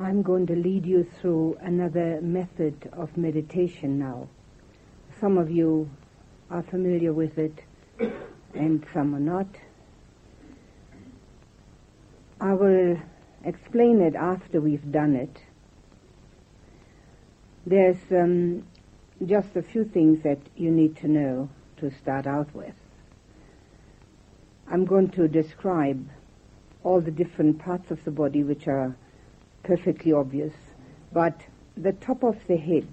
I'm 0.00 0.22
going 0.22 0.46
to 0.46 0.56
lead 0.56 0.86
you 0.86 1.06
through 1.20 1.58
another 1.60 2.22
method 2.22 2.88
of 2.94 3.14
meditation 3.18 3.98
now. 3.98 4.28
Some 5.20 5.36
of 5.36 5.50
you 5.50 5.90
are 6.50 6.62
familiar 6.62 7.12
with 7.12 7.36
it 7.36 7.60
and 8.54 8.86
some 8.94 9.14
are 9.14 9.20
not. 9.20 9.46
I 12.40 12.54
will 12.54 12.96
explain 13.44 14.00
it 14.00 14.14
after 14.14 14.58
we've 14.58 14.90
done 14.90 15.16
it. 15.16 15.42
There's 17.66 18.00
um, 18.10 18.64
just 19.26 19.54
a 19.54 19.60
few 19.60 19.84
things 19.84 20.22
that 20.22 20.38
you 20.56 20.70
need 20.70 20.96
to 20.96 21.08
know 21.08 21.50
to 21.76 21.90
start 21.90 22.26
out 22.26 22.54
with. 22.54 22.74
I'm 24.66 24.86
going 24.86 25.10
to 25.10 25.28
describe 25.28 26.08
all 26.84 27.02
the 27.02 27.10
different 27.10 27.58
parts 27.58 27.90
of 27.90 28.02
the 28.04 28.10
body 28.10 28.42
which 28.42 28.66
are 28.66 28.96
perfectly 29.62 30.12
obvious, 30.12 30.54
but 31.12 31.40
the 31.76 31.92
top 31.92 32.22
of 32.22 32.36
the 32.46 32.56
head 32.56 32.88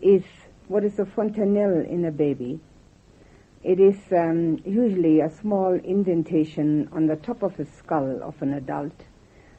is 0.00 0.24
what 0.68 0.84
is 0.84 0.98
a 0.98 1.06
fontanelle 1.06 1.80
in 1.80 2.04
a 2.04 2.10
baby. 2.10 2.60
It 3.62 3.80
is 3.80 3.96
um, 4.12 4.60
usually 4.64 5.20
a 5.20 5.30
small 5.30 5.72
indentation 5.72 6.88
on 6.92 7.06
the 7.06 7.16
top 7.16 7.42
of 7.42 7.56
the 7.56 7.64
skull 7.64 8.22
of 8.22 8.40
an 8.42 8.52
adult, 8.52 9.04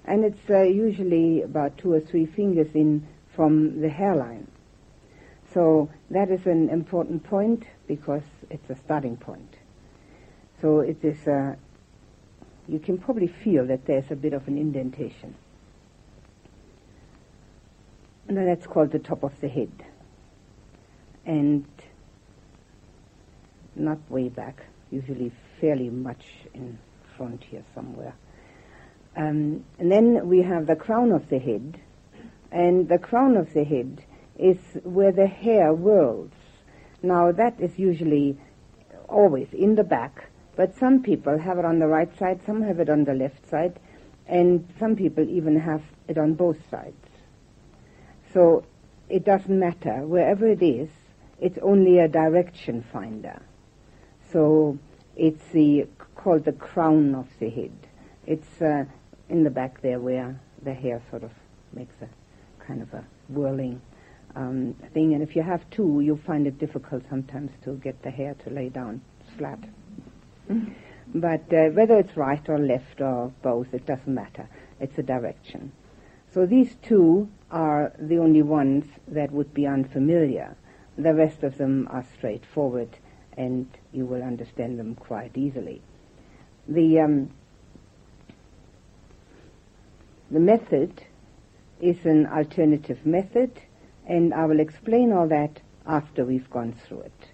and 0.06 0.24
it's 0.24 0.50
uh, 0.50 0.62
usually 0.62 1.42
about 1.42 1.78
two 1.78 1.94
or 1.94 2.00
three 2.00 2.26
fingers 2.26 2.76
in 2.76 3.08
from 3.36 3.82
the 3.82 3.90
hairline. 3.90 4.48
So 5.54 5.90
that 6.10 6.30
is 6.30 6.46
an 6.46 6.70
important 6.70 7.24
point 7.24 7.64
because 7.88 8.24
it's 8.50 8.70
a 8.70 8.76
starting 8.76 9.18
point. 9.18 9.56
So 10.62 10.80
it 10.80 11.04
is, 11.04 11.28
uh, 11.28 11.56
you 12.68 12.80
can 12.80 12.98
probably 12.98 13.28
feel 13.28 13.66
that 13.68 13.86
there's 13.86 14.12
a 14.12 14.16
bit 14.16 14.34
of 14.34 14.48
an 14.48 14.58
indentation. 14.58 15.36
And 18.28 18.38
that's 18.38 18.66
called 18.66 18.92
the 18.92 19.00
top 19.00 19.24
of 19.24 19.40
the 19.40 19.48
head. 19.48 19.72
And 21.26 21.66
not 23.76 24.00
way 24.10 24.30
back, 24.30 24.66
usually 24.92 25.32
fairly 25.60 25.90
much 25.90 26.26
in 26.54 26.78
front 27.18 27.44
here 27.44 27.64
somewhere. 27.74 28.16
Um, 29.16 29.64
and 29.80 29.92
then 29.92 30.28
we 30.28 30.42
have 30.42 30.68
the 30.68 30.76
crown 30.76 31.12
of 31.12 31.30
the 31.30 31.40
head, 31.40 31.80
and 32.52 32.88
the 32.90 32.98
crown 32.98 33.38
of 33.38 33.54
the 33.54 33.64
head 33.64 34.04
is 34.38 34.58
where 34.84 35.12
the 35.12 35.28
hair 35.28 35.74
whirls. 35.74 36.32
Now 37.02 37.32
that 37.32 37.60
is 37.60 37.78
usually 37.80 38.38
always 39.08 39.48
in 39.54 39.76
the 39.76 39.84
back, 39.84 40.30
but 40.56 40.76
some 40.78 41.02
people 41.02 41.38
have 41.38 41.58
it 41.58 41.66
on 41.66 41.80
the 41.80 41.88
right 41.88 42.18
side, 42.18 42.42
some 42.46 42.62
have 42.64 42.80
it 42.80 42.90
on 42.90 43.06
the 43.06 43.14
left 43.14 43.50
side, 43.50 43.80
and 44.28 44.68
some 44.80 44.96
people 44.96 45.28
even 45.30 45.60
have 45.60 45.84
it 46.08 46.18
on 46.18 46.34
both 46.34 46.58
sides. 46.70 47.05
So 48.36 48.66
it 49.08 49.24
doesn't 49.24 49.58
matter. 49.58 50.06
Wherever 50.06 50.46
it 50.46 50.62
is, 50.62 50.90
it's 51.40 51.58
only 51.62 52.00
a 52.00 52.10
direction 52.10 52.84
finder. 52.92 53.42
So 54.34 54.78
it's 55.16 55.42
the, 55.54 55.88
called 56.16 56.44
the 56.44 56.52
crown 56.52 57.16
of 57.16 57.30
the 57.40 57.50
head. 57.50 57.72
It's 58.28 58.62
uh, 58.62 58.84
in 59.30 59.46
the 59.46 59.50
back 59.50 59.82
there 59.82 60.02
where 60.02 60.38
the 60.62 60.74
hair 60.74 61.02
sort 61.10 61.24
of 61.24 61.32
makes 61.72 61.96
a 62.02 62.10
kind 62.66 62.82
of 62.82 62.94
a 62.94 63.06
whirling 63.30 63.82
um, 64.36 64.76
thing. 64.94 65.14
And 65.14 65.24
if 65.24 65.38
you 65.38 65.42
have 65.42 65.68
two, 65.70 66.02
you'll 66.02 66.18
find 66.18 66.46
it 66.46 66.60
difficult 66.60 67.04
sometimes 67.10 67.52
to 67.64 67.76
get 67.76 68.04
the 68.04 68.12
hair 68.12 68.36
to 68.44 68.50
lay 68.50 68.68
down 68.68 69.00
flat. 69.38 69.60
but 71.16 71.54
uh, 71.54 71.70
whether 71.70 71.98
it's 72.00 72.18
right 72.18 72.44
or 72.50 72.60
left 72.60 73.00
or 73.00 73.32
both, 73.42 73.74
it 73.74 73.86
doesn't 73.86 74.14
matter. 74.14 74.50
It's 74.82 74.98
a 74.98 75.04
direction. 75.04 75.72
So 76.36 76.46
these 76.46 76.76
two 76.82 77.30
are 77.50 77.94
the 77.98 78.18
only 78.18 78.42
ones 78.42 78.84
that 79.08 79.32
would 79.32 79.54
be 79.54 79.66
unfamiliar. 79.66 80.58
The 80.98 81.14
rest 81.14 81.44
of 81.44 81.58
them 81.58 81.88
are 81.90 82.04
straightforward 82.18 82.90
and 83.38 83.66
you 83.94 84.06
will 84.06 84.22
understand 84.22 84.78
them 84.78 84.96
quite 84.96 85.38
easily. 85.38 85.82
The, 86.68 87.00
um, 87.00 87.30
the 90.30 90.42
method 90.42 91.04
is 91.80 92.06
an 92.06 92.28
alternative 92.28 93.06
method 93.06 93.52
and 94.06 94.34
I 94.34 94.44
will 94.44 94.60
explain 94.60 95.14
all 95.14 95.30
that 95.30 95.62
after 95.88 96.26
we've 96.26 96.50
gone 96.50 96.74
through 96.74 97.04
it. 97.04 97.30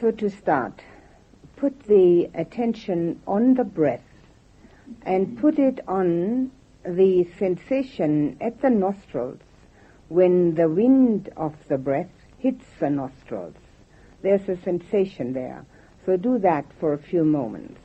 So 0.00 0.10
to 0.10 0.28
start, 0.30 0.82
put 1.60 1.78
the 1.80 2.30
attention 2.34 3.20
on 3.26 3.52
the 3.52 3.64
breath 3.64 4.00
and 5.02 5.38
put 5.38 5.58
it 5.58 5.78
on 5.86 6.50
the 6.84 7.22
sensation 7.38 8.34
at 8.40 8.62
the 8.62 8.70
nostrils 8.70 9.40
when 10.08 10.54
the 10.54 10.68
wind 10.68 11.28
of 11.36 11.54
the 11.68 11.76
breath 11.76 12.10
hits 12.38 12.64
the 12.80 12.88
nostrils. 12.88 13.54
There's 14.22 14.48
a 14.48 14.56
sensation 14.56 15.34
there. 15.34 15.66
So 16.06 16.16
do 16.16 16.38
that 16.38 16.64
for 16.80 16.94
a 16.94 16.98
few 16.98 17.24
moments. 17.24 17.80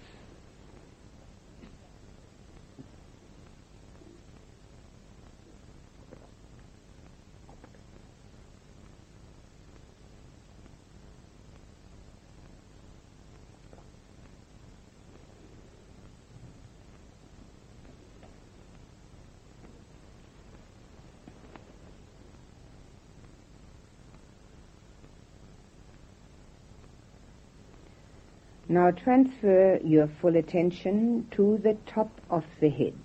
Now 28.75 28.91
transfer 28.91 29.79
your 29.85 30.09
full 30.19 30.35
attention 30.35 31.29
to 31.31 31.57
the 31.63 31.77
top 31.85 32.09
of 32.29 32.43
the 32.59 32.67
head. 32.67 32.99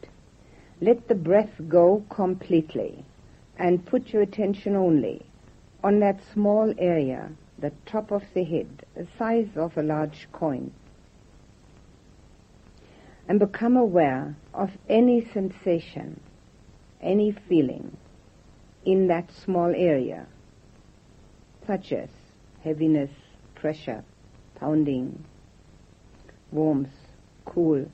Let 0.80 1.06
the 1.06 1.14
breath 1.14 1.52
go 1.68 2.02
completely 2.10 3.04
and 3.56 3.86
put 3.86 4.08
your 4.08 4.22
attention 4.22 4.74
only 4.74 5.24
on 5.84 6.00
that 6.00 6.18
small 6.32 6.74
area, 6.76 7.30
the 7.60 7.70
top 7.86 8.10
of 8.10 8.24
the 8.34 8.42
head, 8.42 8.84
the 8.96 9.06
size 9.16 9.46
of 9.54 9.76
a 9.76 9.84
large 9.84 10.26
coin. 10.32 10.72
And 13.28 13.38
become 13.38 13.76
aware 13.76 14.34
of 14.52 14.70
any 14.88 15.24
sensation, 15.32 16.18
any 17.00 17.30
feeling 17.48 17.96
in 18.84 19.06
that 19.06 19.30
small 19.44 19.72
area, 19.72 20.26
such 21.64 21.92
as 21.92 22.08
heaviness, 22.64 23.12
pressure, 23.54 24.02
pounding, 24.56 25.24
warmth, 26.52 26.90
cool, 27.44 27.86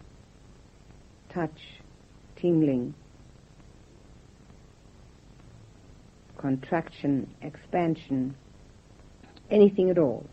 touch, 1.28 1.60
tingling, 2.36 2.94
contraction, 6.38 7.28
expansion, 7.42 8.34
anything 9.50 9.90
at 9.90 9.98
all. 9.98 10.26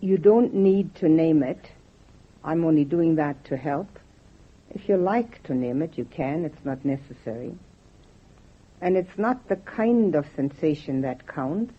You 0.00 0.18
don't 0.18 0.54
need 0.54 0.94
to 0.96 1.08
name 1.08 1.42
it. 1.42 1.70
I'm 2.44 2.64
only 2.64 2.84
doing 2.84 3.16
that 3.16 3.44
to 3.46 3.56
help. 3.56 3.88
If 4.70 4.88
you 4.88 4.96
like 4.96 5.42
to 5.44 5.54
name 5.54 5.82
it, 5.82 5.96
you 5.96 6.04
can. 6.04 6.44
It's 6.44 6.64
not 6.64 6.84
necessary. 6.84 7.54
And 8.80 8.96
it's 8.96 9.16
not 9.16 9.48
the 9.48 9.56
kind 9.56 10.14
of 10.14 10.26
sensation 10.36 11.00
that 11.00 11.26
counts. 11.26 11.74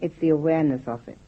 It's 0.00 0.18
the 0.20 0.30
awareness 0.30 0.86
of 0.86 1.06
it. 1.08 1.18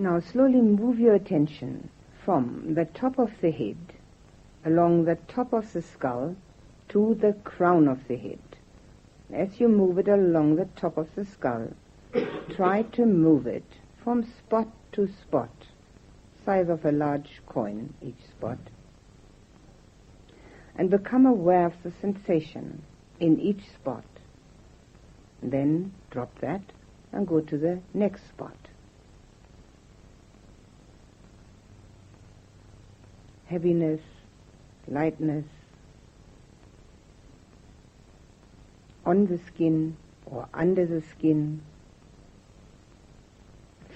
Now 0.00 0.18
slowly 0.18 0.62
move 0.62 0.98
your 0.98 1.14
attention 1.14 1.90
from 2.24 2.72
the 2.72 2.86
top 2.86 3.18
of 3.18 3.38
the 3.42 3.50
head 3.50 3.76
along 4.64 5.04
the 5.04 5.16
top 5.28 5.52
of 5.52 5.74
the 5.74 5.82
skull 5.82 6.36
to 6.88 7.14
the 7.16 7.34
crown 7.44 7.86
of 7.86 8.08
the 8.08 8.16
head. 8.16 8.38
As 9.30 9.60
you 9.60 9.68
move 9.68 9.98
it 9.98 10.08
along 10.08 10.56
the 10.56 10.64
top 10.74 10.96
of 10.96 11.14
the 11.14 11.26
skull, 11.26 11.74
try 12.48 12.80
to 12.80 13.04
move 13.04 13.46
it 13.46 13.76
from 14.02 14.24
spot 14.24 14.68
to 14.92 15.06
spot, 15.06 15.66
size 16.46 16.70
of 16.70 16.86
a 16.86 16.92
large 16.92 17.42
coin 17.44 17.92
each 18.00 18.24
spot, 18.24 18.70
and 20.76 20.88
become 20.88 21.26
aware 21.26 21.66
of 21.66 21.82
the 21.82 21.90
sensation 21.90 22.80
in 23.18 23.38
each 23.38 23.68
spot. 23.68 24.06
Then 25.42 25.92
drop 26.08 26.38
that 26.38 26.62
and 27.12 27.28
go 27.28 27.42
to 27.42 27.58
the 27.58 27.80
next 27.92 28.26
spot. 28.26 28.69
heaviness, 33.50 34.00
lightness 34.86 35.44
on 39.04 39.26
the 39.26 39.38
skin 39.38 39.96
or 40.24 40.48
under 40.54 40.86
the 40.86 41.02
skin, 41.02 41.60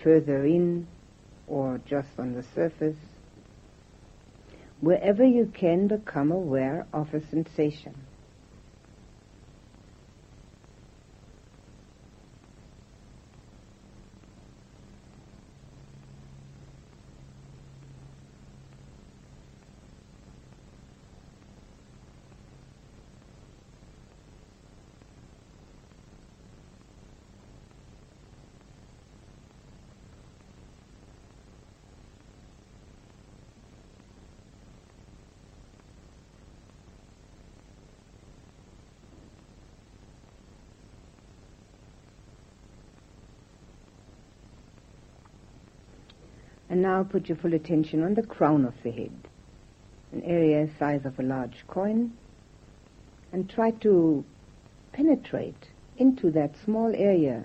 further 0.03 0.45
in 0.45 0.89
or 1.47 1.81
just 1.87 2.09
on 2.19 2.33
the 2.33 2.43
surface. 2.43 2.97
Wherever 4.81 5.25
you 5.25 5.53
can 5.55 5.87
become 5.87 6.33
aware 6.33 6.87
of 6.93 7.15
a 7.15 7.25
sensation. 7.29 7.95
And 46.75 46.82
now 46.82 47.05
put 47.05 47.29
your 47.29 47.38
full 47.38 47.55
attention 47.55 48.03
on 48.03 48.15
the 48.15 48.26
crown 48.26 48.65
of 48.65 48.75
the 48.82 48.91
head, 48.91 49.29
an 50.11 50.23
area 50.23 50.69
size 50.76 51.05
of 51.05 51.21
a 51.21 51.23
large 51.23 51.65
coin, 51.69 52.15
and 53.32 53.49
try 53.49 53.71
to 53.71 54.25
penetrate 54.91 55.69
into 55.99 56.32
that 56.32 56.56
small 56.65 56.93
area, 56.93 57.44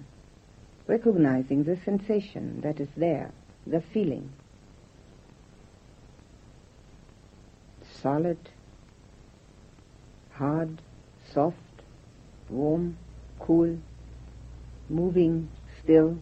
recognizing 0.87 1.63
the 1.63 1.77
sensation 1.85 2.61
that 2.61 2.79
is 2.79 2.87
there, 2.97 3.29
the 3.67 3.81
feeling. 3.93 4.31
Solid, 8.01 8.39
hard, 10.31 10.81
soft, 11.31 11.83
warm, 12.49 12.97
cool, 13.37 13.77
moving, 14.89 15.49
still, 15.83 16.17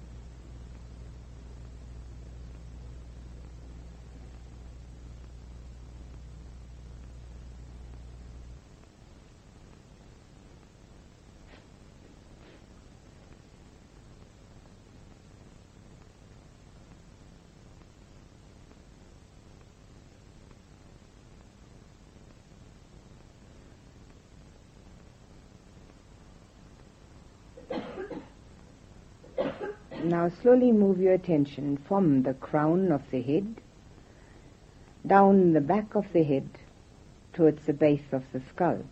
Now 30.07 30.29
slowly 30.29 30.71
move 30.71 31.01
your 31.01 31.11
attention 31.11 31.75
from 31.85 32.23
the 32.23 32.33
crown 32.33 32.93
of 32.93 33.11
the 33.11 33.21
head 33.21 33.55
down 35.05 35.51
the 35.51 35.59
back 35.59 35.95
of 35.95 36.05
the 36.13 36.23
head 36.23 36.47
towards 37.33 37.65
the 37.65 37.73
base 37.73 38.13
of 38.13 38.23
the 38.31 38.39
skull. 38.39 38.85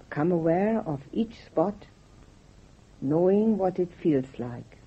Become 0.00 0.32
aware 0.32 0.80
of 0.80 1.02
each 1.12 1.44
spot, 1.44 1.86
knowing 3.00 3.56
what 3.56 3.78
it 3.78 3.92
feels 4.02 4.36
like. 4.36 4.78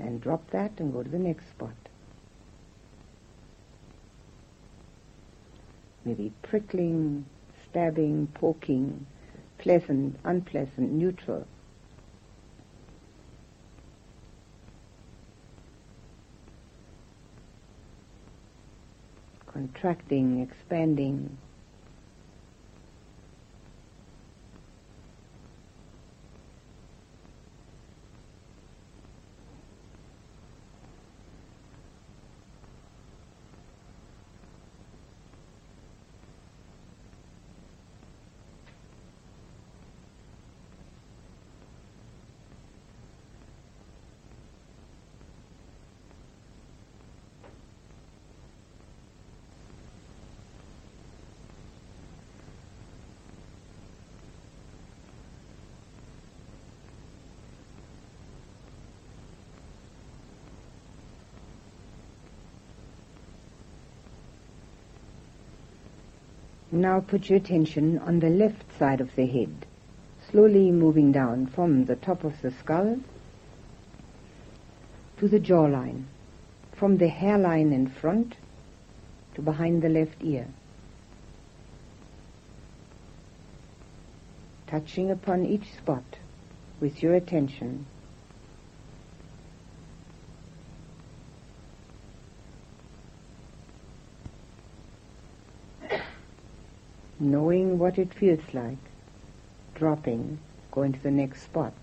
And 0.00 0.20
drop 0.20 0.50
that 0.50 0.80
and 0.80 0.92
go 0.92 1.04
to 1.04 1.08
the 1.08 1.20
next 1.20 1.48
spot. 1.48 1.76
Maybe 6.04 6.32
prickling, 6.42 7.26
stabbing, 7.70 8.26
poking, 8.34 9.06
pleasant, 9.64 10.14
unpleasant, 10.24 10.92
neutral. 10.92 11.46
Contracting, 19.50 20.42
expanding, 20.42 21.34
Now 66.74 66.98
put 66.98 67.30
your 67.30 67.36
attention 67.36 68.00
on 68.00 68.18
the 68.18 68.28
left 68.28 68.76
side 68.76 69.00
of 69.00 69.14
the 69.14 69.26
head, 69.26 69.64
slowly 70.28 70.72
moving 70.72 71.12
down 71.12 71.46
from 71.46 71.84
the 71.84 71.94
top 71.94 72.24
of 72.24 72.42
the 72.42 72.50
skull 72.50 72.98
to 75.18 75.28
the 75.28 75.38
jawline, 75.38 76.06
from 76.72 76.96
the 76.96 77.06
hairline 77.06 77.72
in 77.72 77.86
front 77.86 78.34
to 79.36 79.40
behind 79.40 79.82
the 79.82 79.88
left 79.88 80.16
ear. 80.24 80.48
Touching 84.66 85.12
upon 85.12 85.46
each 85.46 85.72
spot 85.74 86.18
with 86.80 87.04
your 87.04 87.14
attention 87.14 87.86
knowing 97.24 97.78
what 97.78 97.98
it 97.98 98.12
feels 98.12 98.52
like, 98.52 98.78
dropping, 99.74 100.38
going 100.70 100.92
to 100.92 101.02
the 101.02 101.10
next 101.10 101.42
spot. 101.42 101.74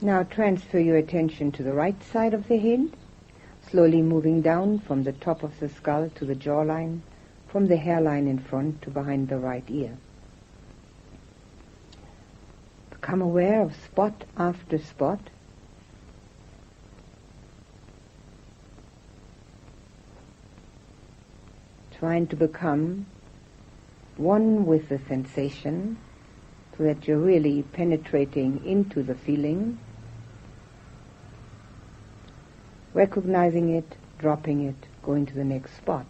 Now 0.00 0.22
transfer 0.22 0.78
your 0.78 0.96
attention 0.96 1.50
to 1.52 1.64
the 1.64 1.72
right 1.72 2.00
side 2.04 2.32
of 2.32 2.46
the 2.46 2.56
head, 2.56 2.90
slowly 3.68 4.00
moving 4.00 4.42
down 4.42 4.78
from 4.78 5.02
the 5.02 5.12
top 5.12 5.42
of 5.42 5.58
the 5.58 5.68
skull 5.68 6.08
to 6.14 6.24
the 6.24 6.36
jawline, 6.36 7.00
from 7.48 7.66
the 7.66 7.76
hairline 7.76 8.28
in 8.28 8.38
front 8.38 8.80
to 8.82 8.90
behind 8.90 9.28
the 9.28 9.38
right 9.38 9.64
ear. 9.68 9.96
Become 12.90 13.22
aware 13.22 13.60
of 13.60 13.74
spot 13.74 14.24
after 14.36 14.78
spot. 14.78 15.20
trying 21.98 22.28
to 22.28 22.36
become 22.36 23.04
one 24.16 24.64
with 24.64 24.88
the 24.88 25.00
sensation 25.08 25.98
so 26.76 26.84
that 26.84 27.08
you're 27.08 27.18
really 27.18 27.60
penetrating 27.72 28.64
into 28.64 29.02
the 29.02 29.16
feeling, 29.16 29.76
recognizing 32.94 33.74
it, 33.74 33.96
dropping 34.18 34.64
it, 34.64 34.86
going 35.02 35.26
to 35.26 35.34
the 35.34 35.44
next 35.44 35.76
spot. 35.76 36.06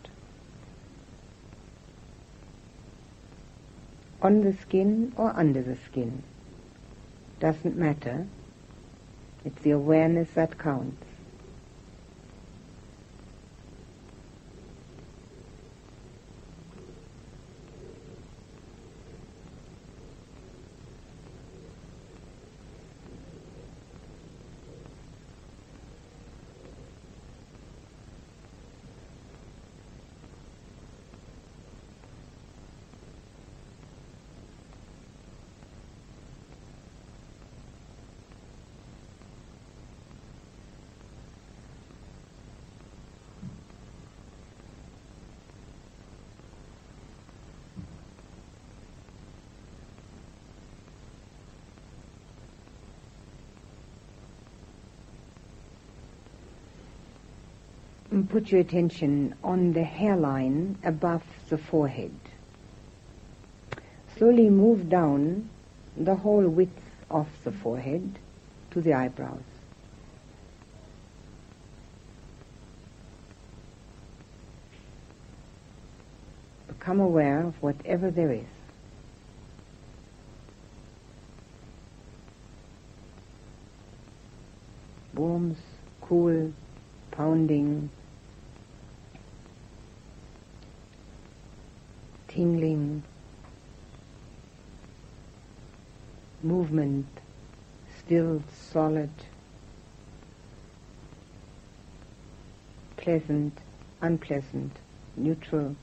On 4.20 4.42
the 4.42 4.52
skin 4.52 5.12
or 5.16 5.32
under 5.36 5.62
the 5.62 5.76
skin. 5.76 6.22
Doesn't 7.38 7.76
matter. 7.76 8.26
It's 9.44 9.62
the 9.62 9.70
awareness 9.70 10.28
that 10.34 10.58
counts. 10.58 11.04
And 58.10 58.16
put 58.28 58.52
your 58.52 58.60
attention 58.60 59.34
on 59.42 59.72
the 59.72 59.82
hairline 59.82 60.76
above 60.84 61.22
the 61.48 61.56
forehead. 61.56 62.14
Slowly 64.16 64.50
move 64.50 64.88
down 64.88 65.48
the 65.96 66.14
whole 66.14 66.46
width 66.46 66.82
of 67.10 67.26
the 67.44 67.52
forehead 67.52 68.18
to 68.72 68.80
the 68.80 68.92
eyebrows. 68.92 69.40
Become 76.66 77.00
aware 77.00 77.40
of 77.42 77.62
whatever 77.62 78.10
there 78.10 78.32
is. 78.32 78.44
Warmth, 85.14 85.58
cool, 86.02 86.52
pounding, 87.10 87.90
tingling, 92.38 93.02
movement, 96.40 97.08
still, 97.98 98.40
solid, 98.70 99.10
pleasant, 102.96 103.58
unpleasant, 104.02 104.70
neutral. 105.16 105.74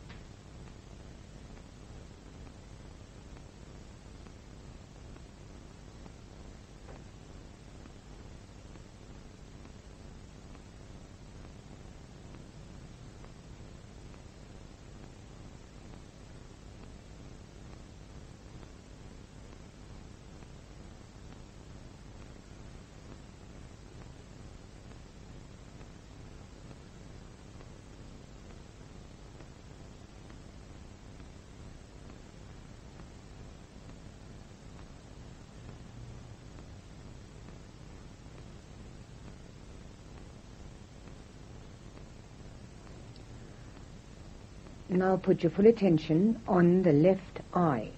Now 45.05 45.17
put 45.17 45.43
your 45.43 45.51
full 45.51 45.67
attention 45.67 46.41
on 46.47 46.81
the 46.81 46.91
left 46.91 47.41
eye. 47.53 47.89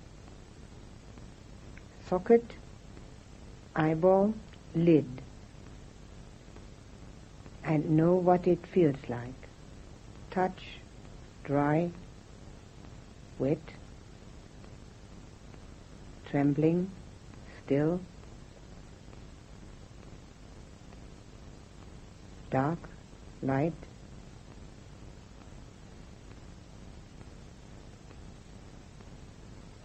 Socket, 2.05 2.55
eyeball, 3.73 4.33
lid. 4.75 5.05
And 7.63 7.91
know 7.91 8.15
what 8.15 8.45
it 8.45 8.67
feels 8.73 8.97
like. 9.07 9.47
Touch, 10.31 10.65
dry, 11.45 11.91
wet, 13.39 13.71
trembling, 16.29 16.91
still, 17.63 18.01
dark, 22.51 22.79
light, 23.41 23.87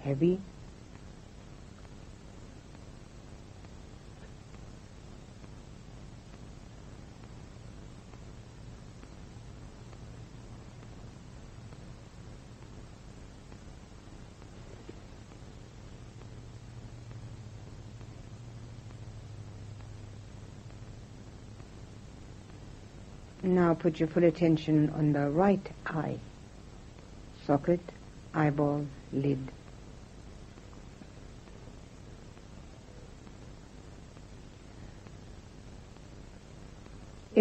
heavy. 0.02 0.40
Now 23.44 23.74
put 23.74 23.98
your 23.98 24.08
full 24.08 24.24
attention 24.24 24.90
on 24.90 25.12
the 25.12 25.28
right 25.28 25.68
eye, 25.84 26.18
socket, 27.44 27.80
eyeball, 28.32 28.86
lid. 29.12 29.50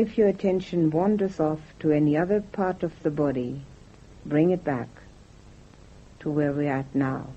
If 0.02 0.18
your 0.18 0.30
attention 0.30 0.90
wanders 0.90 1.40
off 1.40 1.60
to 1.82 1.92
any 1.92 2.18
other 2.18 2.42
part 2.42 2.82
of 2.82 3.04
the 3.04 3.12
body, 3.12 3.62
bring 4.26 4.50
it 4.50 4.64
back 4.64 4.88
to 6.22 6.32
where 6.32 6.52
we're 6.52 6.74
at 6.74 6.96
now. 6.96 7.28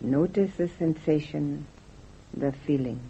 Notice 0.00 0.56
the 0.56 0.68
sensation, 0.68 1.66
the 2.32 2.52
feeling. 2.52 3.00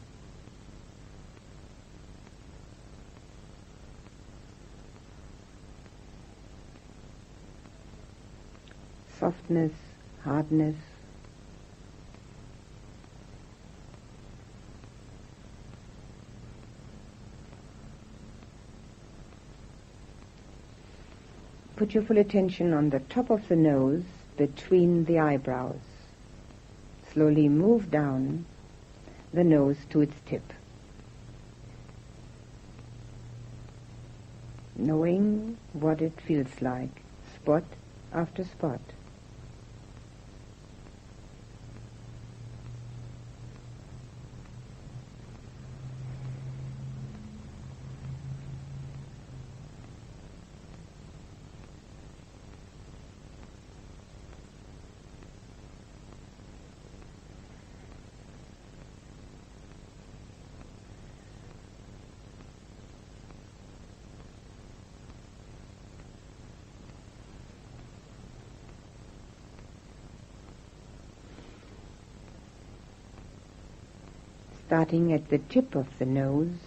Softness, 9.20 9.74
hardness, 10.24 10.74
Put 21.78 21.94
your 21.94 22.02
full 22.02 22.18
attention 22.18 22.74
on 22.74 22.90
the 22.90 22.98
top 22.98 23.30
of 23.30 23.46
the 23.46 23.54
nose 23.54 24.02
between 24.36 25.04
the 25.04 25.20
eyebrows. 25.20 25.78
Slowly 27.12 27.48
move 27.48 27.88
down 27.88 28.46
the 29.32 29.44
nose 29.44 29.76
to 29.90 30.00
its 30.00 30.16
tip. 30.26 30.52
Knowing 34.74 35.56
what 35.72 36.02
it 36.02 36.20
feels 36.20 36.60
like, 36.60 37.02
spot 37.32 37.62
after 38.12 38.42
spot. 38.42 38.80
Starting 74.68 75.14
at 75.14 75.30
the 75.30 75.38
tip 75.38 75.74
of 75.74 75.86
the 75.98 76.04
nose, 76.04 76.58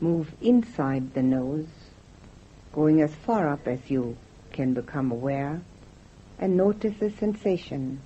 move 0.00 0.34
inside 0.40 1.14
the 1.14 1.22
nose, 1.22 1.68
going 2.72 3.00
as 3.00 3.14
far 3.14 3.48
up 3.48 3.68
as 3.68 3.78
you 3.88 4.16
can 4.50 4.74
become 4.74 5.12
aware, 5.12 5.60
and 6.40 6.56
notice 6.56 6.98
the 6.98 7.08
sensation, 7.08 8.00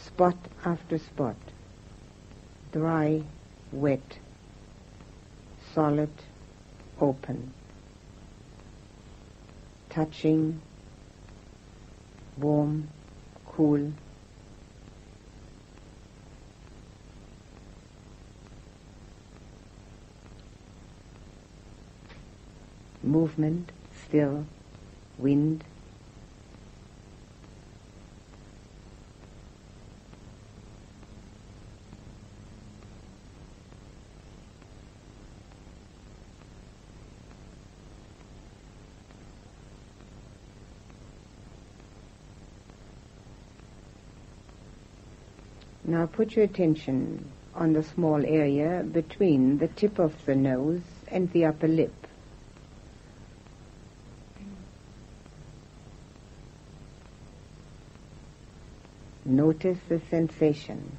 spot 0.00 0.36
after 0.64 0.96
spot, 0.96 1.34
dry, 2.70 3.20
wet, 3.72 4.16
solid, 5.74 6.12
open, 7.00 7.52
touching, 9.90 10.62
warm, 12.38 12.86
cool, 13.44 13.92
movement, 23.06 23.70
still, 24.06 24.46
wind. 25.18 25.64
Now 45.88 46.06
put 46.06 46.34
your 46.34 46.44
attention 46.44 47.30
on 47.54 47.72
the 47.72 47.82
small 47.82 48.26
area 48.26 48.82
between 48.82 49.58
the 49.58 49.68
tip 49.68 49.98
of 49.98 50.12
the 50.26 50.34
nose 50.34 50.82
and 51.08 51.30
the 51.32 51.44
upper 51.46 51.68
lip. 51.68 52.05
Notice 59.36 59.78
the 59.90 60.00
sensation. 60.08 60.96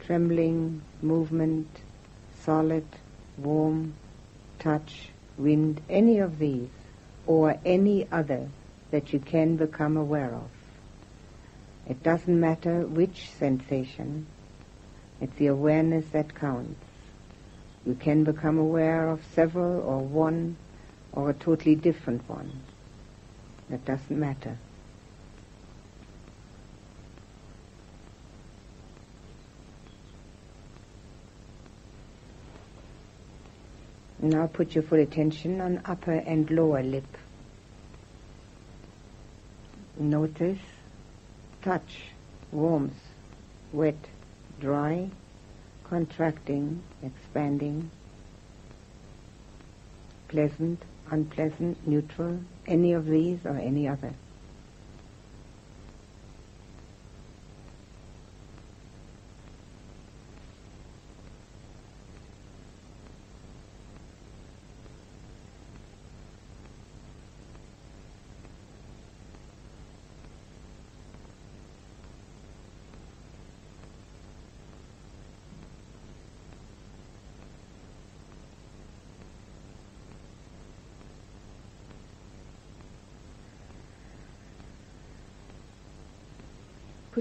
Trembling, 0.00 0.82
movement, 1.00 1.68
solid, 2.40 2.84
warm, 3.36 3.94
touch, 4.58 5.10
wind, 5.36 5.80
any 5.88 6.18
of 6.18 6.40
these, 6.40 6.70
or 7.28 7.56
any 7.64 8.08
other 8.10 8.48
that 8.90 9.12
you 9.12 9.20
can 9.20 9.54
become 9.54 9.96
aware 9.96 10.34
of. 10.34 10.50
It 11.88 12.02
doesn't 12.02 12.40
matter 12.40 12.80
which 12.80 13.30
sensation, 13.38 14.26
it's 15.20 15.36
the 15.36 15.46
awareness 15.46 16.06
that 16.08 16.34
counts. 16.34 16.84
You 17.86 17.94
can 17.94 18.24
become 18.24 18.58
aware 18.58 19.08
of 19.08 19.20
several 19.36 19.82
or 19.82 20.00
one 20.00 20.56
or 21.12 21.30
a 21.30 21.34
totally 21.34 21.76
different 21.76 22.28
one. 22.28 22.50
That 23.70 23.84
doesn't 23.84 24.18
matter. 24.18 24.58
Now 34.20 34.48
put 34.48 34.74
your 34.74 34.82
full 34.82 34.98
attention 34.98 35.60
on 35.60 35.80
upper 35.84 36.12
and 36.12 36.50
lower 36.50 36.82
lip. 36.82 37.16
Notice 39.96 40.58
touch, 41.62 42.10
warmth, 42.50 43.00
wet, 43.72 44.08
dry, 44.60 45.10
contracting, 45.84 46.82
expanding, 47.02 47.90
pleasant, 50.28 50.82
unpleasant, 51.10 51.86
neutral, 51.86 52.40
any 52.66 52.92
of 52.92 53.06
these 53.06 53.38
or 53.44 53.56
any 53.56 53.86
other. 53.88 54.12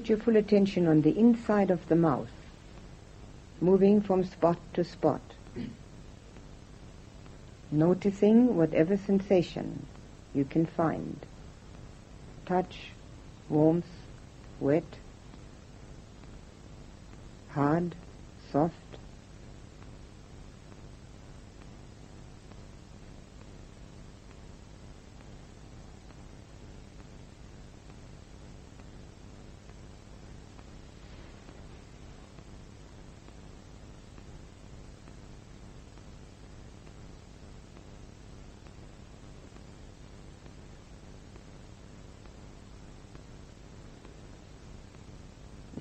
Your 0.08 0.18
full 0.18 0.38
attention 0.38 0.88
on 0.88 1.02
the 1.02 1.20
inside 1.20 1.70
of 1.70 1.86
the 1.90 1.96
mouth, 1.96 2.32
moving 3.60 4.00
from 4.00 4.24
spot 4.24 4.58
to 4.74 4.86
spot, 4.86 5.20
noticing 7.72 8.56
whatever 8.56 8.96
sensation 8.96 9.86
you 10.34 10.46
can 10.46 10.66
find. 10.66 11.26
Touch, 12.46 12.92
warmth, 13.50 13.90
wet, 14.62 14.86
hard, 17.50 17.94
soft, 18.50 18.87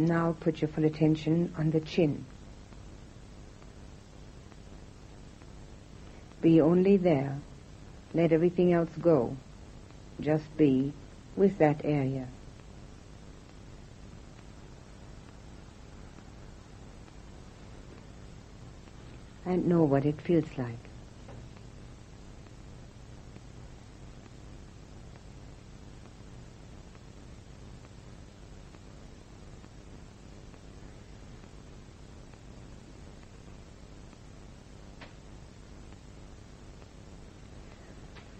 Now 0.06 0.36
put 0.38 0.60
your 0.62 0.68
full 0.68 0.84
attention 0.84 1.52
on 1.58 1.72
the 1.72 1.80
chin. 1.80 2.24
Be 6.40 6.60
only 6.60 6.96
there. 6.96 7.40
Let 8.14 8.30
everything 8.30 8.72
else 8.72 8.90
go. 9.02 9.36
Just 10.20 10.56
be 10.56 10.92
with 11.34 11.58
that 11.58 11.80
area. 11.82 12.28
And 19.44 19.66
know 19.66 19.82
what 19.82 20.04
it 20.04 20.20
feels 20.20 20.56
like. 20.56 20.85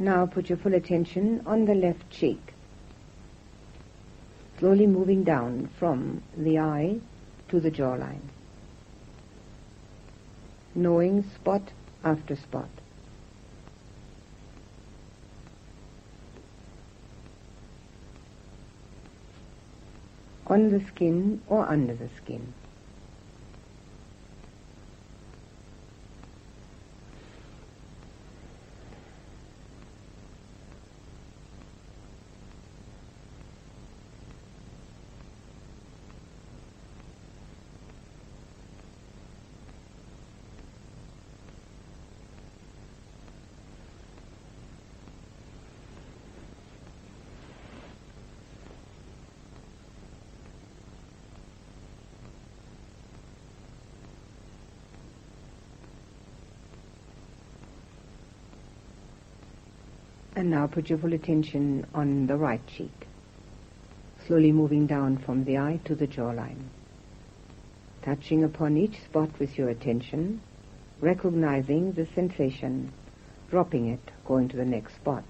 Now 0.07 0.25
put 0.25 0.49
your 0.49 0.57
full 0.59 0.75
attention 0.75 1.43
on 1.47 1.65
the 1.65 1.75
left 1.75 2.09
cheek. 2.11 2.55
Slowly 4.61 4.87
moving 4.87 5.25
down 5.25 5.69
from 5.81 6.23
the 6.37 6.61
eye 6.61 7.01
to 7.49 7.59
the 7.59 7.73
jawline. 7.73 8.21
Knowing 10.77 11.25
spot 11.35 11.73
after 12.05 12.37
spot. 12.37 12.69
On 20.47 20.71
the 20.71 20.85
skin 20.85 21.43
or 21.49 21.69
under 21.69 21.95
the 21.95 22.11
skin. 22.17 22.55
And 60.47 60.53
now 60.53 60.69
put 60.69 60.89
your 60.89 61.01
full 61.01 61.13
attention 61.13 61.85
on 61.93 62.29
the 62.29 62.37
right 62.37 62.65
cheek, 62.69 63.09
slowly 64.29 64.53
moving 64.53 64.87
down 64.87 65.19
from 65.19 65.43
the 65.43 65.59
eye 65.59 65.81
to 65.87 65.97
the 65.97 66.07
jawline. 66.07 66.69
Touching 68.03 68.45
upon 68.45 68.77
each 68.77 68.95
spot 69.03 69.29
with 69.41 69.59
your 69.59 69.71
attention, 69.71 70.41
recognizing 71.01 71.91
the 71.95 72.07
sensation, 72.15 72.93
dropping 73.51 73.89
it, 73.89 74.13
going 74.25 74.47
to 74.51 74.57
the 74.57 74.65
next 74.65 74.95
spot. 74.95 75.25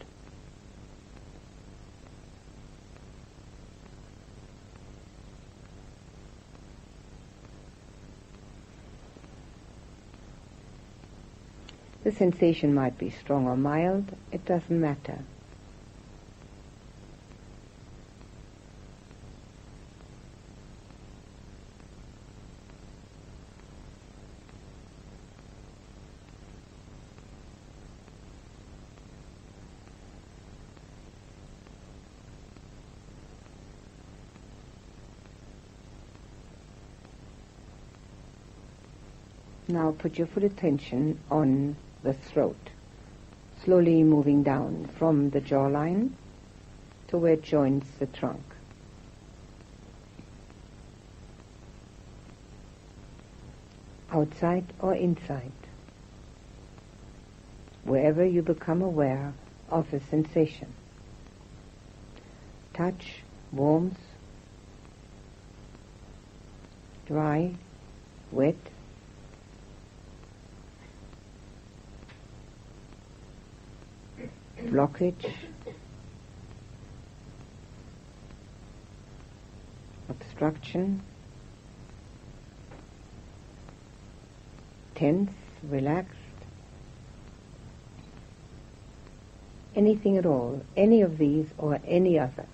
The 12.07 12.13
sensation 12.13 12.73
might 12.73 12.97
be 12.99 13.11
strong 13.11 13.49
or 13.49 13.57
mild, 13.57 14.13
it 14.31 14.45
doesn't 14.45 14.81
matter. 14.81 15.19
Now 39.67 39.91
put 39.99 40.19
your 40.19 40.29
full 40.29 40.45
attention 40.45 41.19
on 41.29 41.75
the 42.07 42.13
throat, 42.13 42.71
slowly 43.65 44.05
moving 44.05 44.45
down 44.45 44.89
from 44.97 45.31
the 45.31 45.41
jawline 45.41 46.13
to 47.09 47.19
where 47.19 47.33
it 47.33 47.43
joins 47.43 47.85
the 47.99 48.07
trunk. 48.07 48.45
Outside 54.13 54.73
or 54.79 54.95
inside, 54.95 55.51
wherever 57.83 58.25
you 58.25 58.41
become 58.41 58.83
aware 58.83 59.35
of 59.69 59.93
a 59.93 59.99
sensation. 59.99 60.73
Touch, 62.73 63.23
warmth, 63.51 63.99
dry, 67.07 67.53
wet, 68.31 68.55
blockage, 74.67 75.33
obstruction, 80.09 81.03
tense, 84.95 85.33
relaxed, 85.63 86.13
anything 89.75 90.17
at 90.17 90.27
all, 90.27 90.63
any 90.77 91.03
of 91.03 91.19
these 91.19 91.47
or 91.59 91.79
any 91.87 92.19
other. 92.19 92.47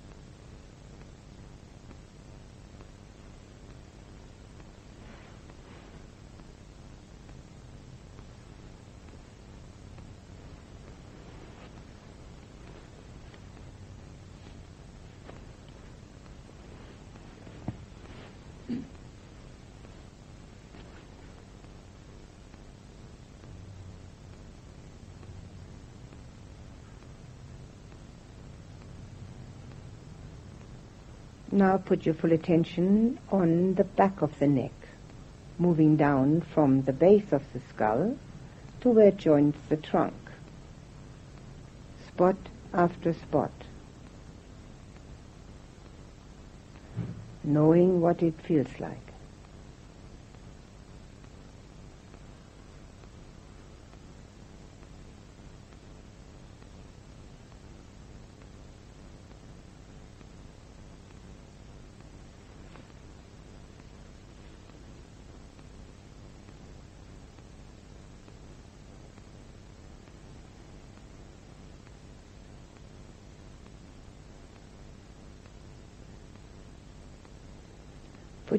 Now 31.55 31.77
put 31.77 32.07
your 32.07 32.15
full 32.15 32.33
attention 32.33 33.19
on 33.31 33.75
the 33.75 33.85
back 33.85 34.23
of 34.23 34.39
the 34.39 34.49
neck, 34.49 34.73
moving 35.59 35.97
down 35.97 36.41
from 36.41 36.85
the 36.85 36.95
base 36.95 37.31
of 37.31 37.43
the 37.53 37.61
skull 37.69 38.17
to 38.81 38.89
where 38.89 39.09
it 39.09 39.19
joins 39.19 39.55
the 39.69 39.77
trunk. 39.77 40.15
Spot 42.09 42.37
after 42.73 43.13
spot. 43.13 43.53
Knowing 47.45 48.01
what 48.01 48.23
it 48.23 48.41
feels 48.41 48.81
like. 48.81 49.02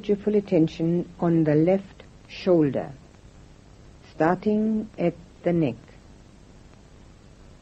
Put 0.03 0.09
your 0.09 0.17
full 0.17 0.35
attention 0.35 1.09
on 1.21 1.45
the 1.45 1.55
left 1.55 2.03
shoulder, 2.27 2.91
starting 4.13 4.89
at 4.97 5.13
the 5.43 5.53
neck, 5.53 5.77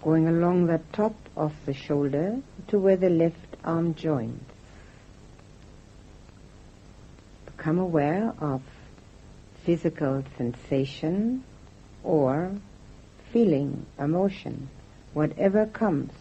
going 0.01 0.27
along 0.27 0.65
the 0.65 0.82
top 0.91 1.13
of 1.38 1.54
the 1.67 1.73
shoulder 1.75 2.41
to 2.67 2.80
where 2.80 2.97
the 2.97 3.12
left 3.12 3.56
arm 3.63 3.93
joins. 3.93 4.41
Become 7.45 7.77
aware 7.77 8.34
of 8.39 8.63
physical 9.63 10.23
sensation 10.36 11.43
or 12.04 12.51
feeling, 13.32 13.86
emotion, 13.99 14.67
whatever 15.13 15.67
comes. 15.67 16.12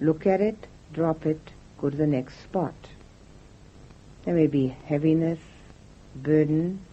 Look 0.00 0.24
at 0.24 0.40
it, 0.40 0.68
drop 0.92 1.26
it, 1.26 1.40
go 1.80 1.90
to 1.90 1.96
the 1.96 2.06
next 2.06 2.40
spot. 2.44 2.74
There 4.28 4.36
may 4.36 4.46
be 4.46 4.76
heaviness, 4.84 5.38
burden, 6.14 6.84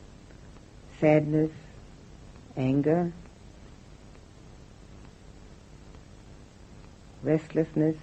sadness, 1.01 1.51
anger, 2.55 3.11
restlessness, 7.21 7.97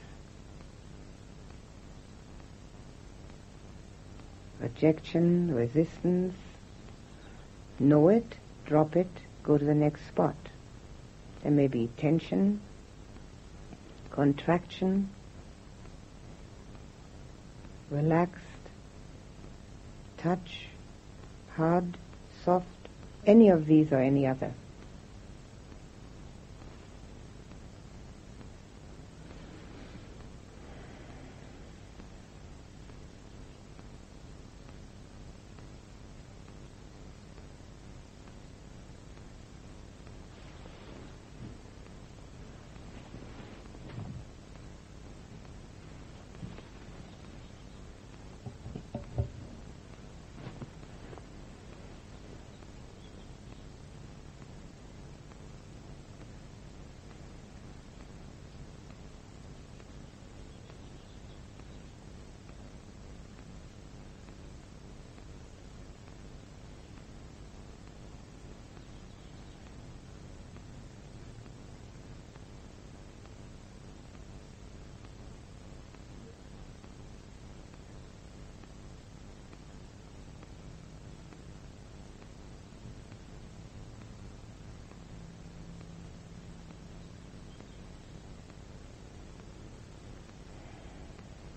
rejection, 4.61 5.55
resistance. 5.55 6.35
Know 7.79 8.09
it, 8.09 8.37
drop 8.67 8.97
it, 8.97 9.09
go 9.43 9.57
to 9.57 9.65
the 9.65 9.75
next 9.75 10.07
spot. 10.09 10.37
There 11.43 11.53
may 11.53 11.69
be 11.69 11.89
tension, 11.97 12.61
contraction, 14.11 15.09
relax, 17.91 18.39
touch, 20.23 20.69
hard, 21.57 21.99
soft, 22.45 22.67
any 23.27 23.49
of 23.49 23.67
these 23.67 23.93
or 23.93 24.01
any 24.01 24.27
other. 24.27 24.53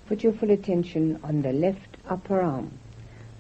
Put 0.08 0.24
your 0.24 0.34
full 0.34 0.52
attention 0.52 1.20
on 1.24 1.42
the 1.42 1.52
left 1.52 1.98
upper 2.08 2.40
arm, 2.40 2.78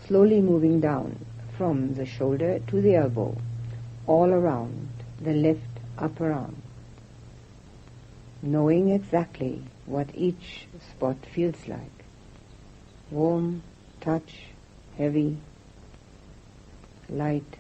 slowly 0.08 0.41
moving 0.41 0.80
down 0.80 1.23
from 1.56 1.93
the 1.93 2.08
shoulder 2.08 2.60
to 2.67 2.82
the 2.82 2.95
elbow, 2.95 3.38
all 4.08 4.32
around 4.32 4.89
the 5.21 5.34
left 5.34 5.62
upper 5.97 6.32
arm, 6.32 6.56
knowing 8.41 8.89
exactly 8.89 9.62
what 9.86 10.10
each 10.15 10.67
spot 10.89 11.17
feels 11.34 11.67
like. 11.67 12.04
Warm, 13.12 13.62
touch, 14.01 14.47
heavy, 14.97 15.38
light, 17.10 17.58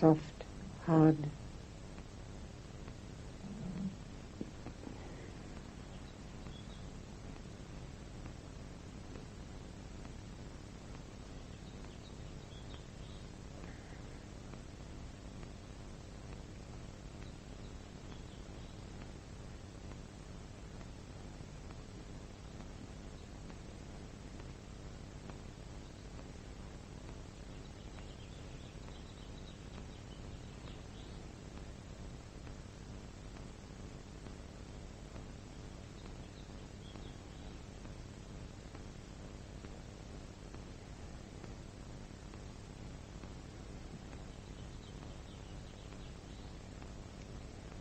soft, 0.00 0.44
hard, 0.86 1.18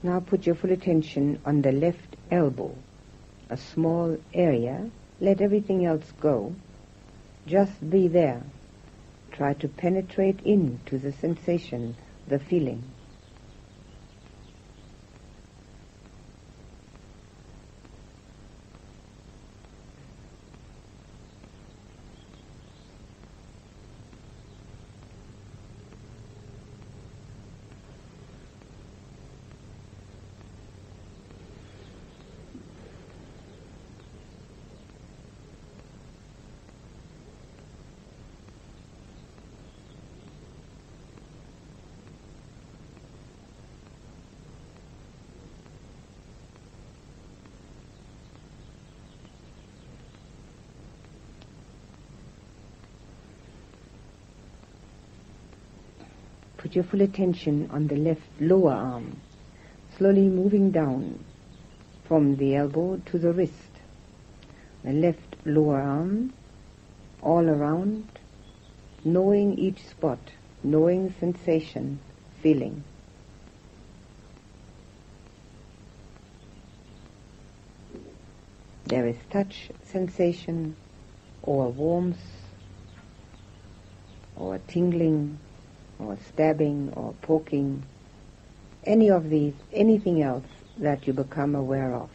Now 0.04 0.20
put 0.20 0.46
your 0.46 0.56
full 0.56 0.72
attention 0.72 1.40
on 1.46 1.62
the 1.62 1.72
left 1.72 2.16
elbow, 2.32 2.76
a 3.50 3.58
small 3.58 4.18
area. 4.34 4.90
Let 5.20 5.42
everything 5.42 5.86
else 5.86 6.12
go. 6.20 6.56
Just 7.46 7.88
be 7.88 8.08
there. 8.08 8.42
Try 9.32 9.54
to 9.56 9.68
penetrate 9.68 10.42
into 10.42 10.98
the 10.98 11.12
sensation, 11.12 11.96
the 12.28 12.40
feeling. 12.40 12.84
Put 56.72 56.76
your 56.78 56.84
full 56.86 57.02
attention 57.02 57.70
on 57.70 57.88
the 57.88 57.98
left 57.98 58.22
lower 58.40 58.72
arm, 58.72 59.20
slowly 59.98 60.30
moving 60.30 60.72
down 60.72 61.22
from 62.06 62.38
the 62.38 62.56
elbow 62.56 62.96
to 63.08 63.20
the 63.20 63.34
wrist. 63.34 63.82
The 64.86 64.94
left 64.94 65.36
lower 65.44 65.82
arm, 65.82 66.32
all 67.22 67.50
around, 67.50 68.08
knowing 69.04 69.60
each 69.60 69.86
spot, 69.86 70.20
knowing 70.64 71.14
sensation, 71.20 72.00
feeling. 72.42 72.86
There 78.86 79.08
is 79.08 79.18
touch 79.30 79.72
sensation, 79.84 80.78
or 81.44 81.68
warmth, 81.68 82.24
or 84.38 84.58
tingling, 84.70 85.38
or 86.06 86.18
stabbing 86.28 86.94
or 86.96 87.14
poking, 87.22 87.84
any 88.86 89.10
of 89.10 89.30
these, 89.30 89.54
anything 89.74 90.22
else 90.22 90.46
that 90.78 91.06
you 91.08 91.14
become 91.14 91.56
aware 91.56 91.94
of. 91.94 92.10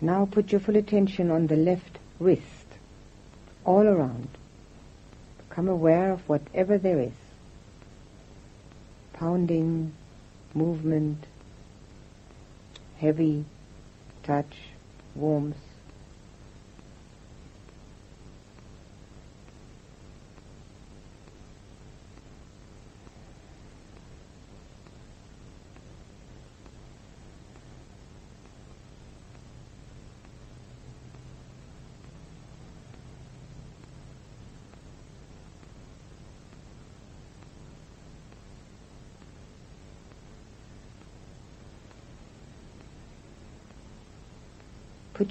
Now 0.00 0.26
put 0.30 0.52
your 0.52 0.60
full 0.60 0.76
attention 0.76 1.30
on 1.30 1.48
the 1.48 1.56
left 1.56 1.98
wrist, 2.20 2.66
all 3.64 3.86
around. 3.86 4.28
Become 5.48 5.68
aware 5.68 6.12
of 6.12 6.28
whatever 6.28 6.78
there 6.78 7.00
is. 7.00 7.12
Pounding, 9.12 9.92
movement, 10.54 11.24
heavy 12.98 13.44
touch, 14.22 14.56
warmth. 15.14 15.56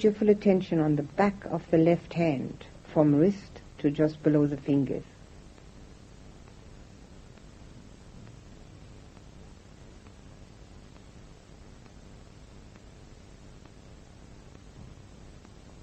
Your 0.00 0.12
full 0.12 0.28
attention 0.28 0.78
on 0.78 0.94
the 0.94 1.02
back 1.02 1.44
of 1.46 1.68
the 1.72 1.76
left 1.76 2.14
hand, 2.14 2.66
from 2.92 3.16
wrist 3.16 3.60
to 3.78 3.90
just 3.90 4.22
below 4.22 4.46
the 4.46 4.56
fingers. 4.56 5.02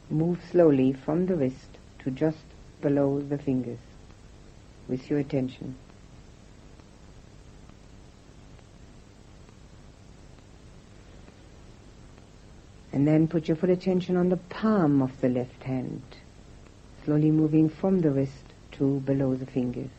Move 0.09 0.39
slowly 0.49 0.93
from 0.93 1.25
the 1.25 1.35
wrist 1.35 1.77
to 1.99 2.09
just 2.09 2.45
below 2.81 3.19
the 3.19 3.37
fingers 3.37 3.79
with 4.87 5.09
your 5.09 5.19
attention. 5.19 5.75
And 12.95 13.05
then 13.05 13.27
put 13.27 13.49
your 13.49 13.57
full 13.57 13.71
attention 13.71 14.15
on 14.15 14.29
the 14.29 14.37
palm 14.37 15.01
of 15.01 15.19
the 15.19 15.27
left 15.27 15.63
hand, 15.63 16.01
slowly 17.03 17.29
moving 17.29 17.67
from 17.67 17.99
the 17.99 18.09
wrist 18.09 18.53
to 18.71 19.01
below 19.01 19.35
the 19.35 19.45
fingers. 19.45 19.89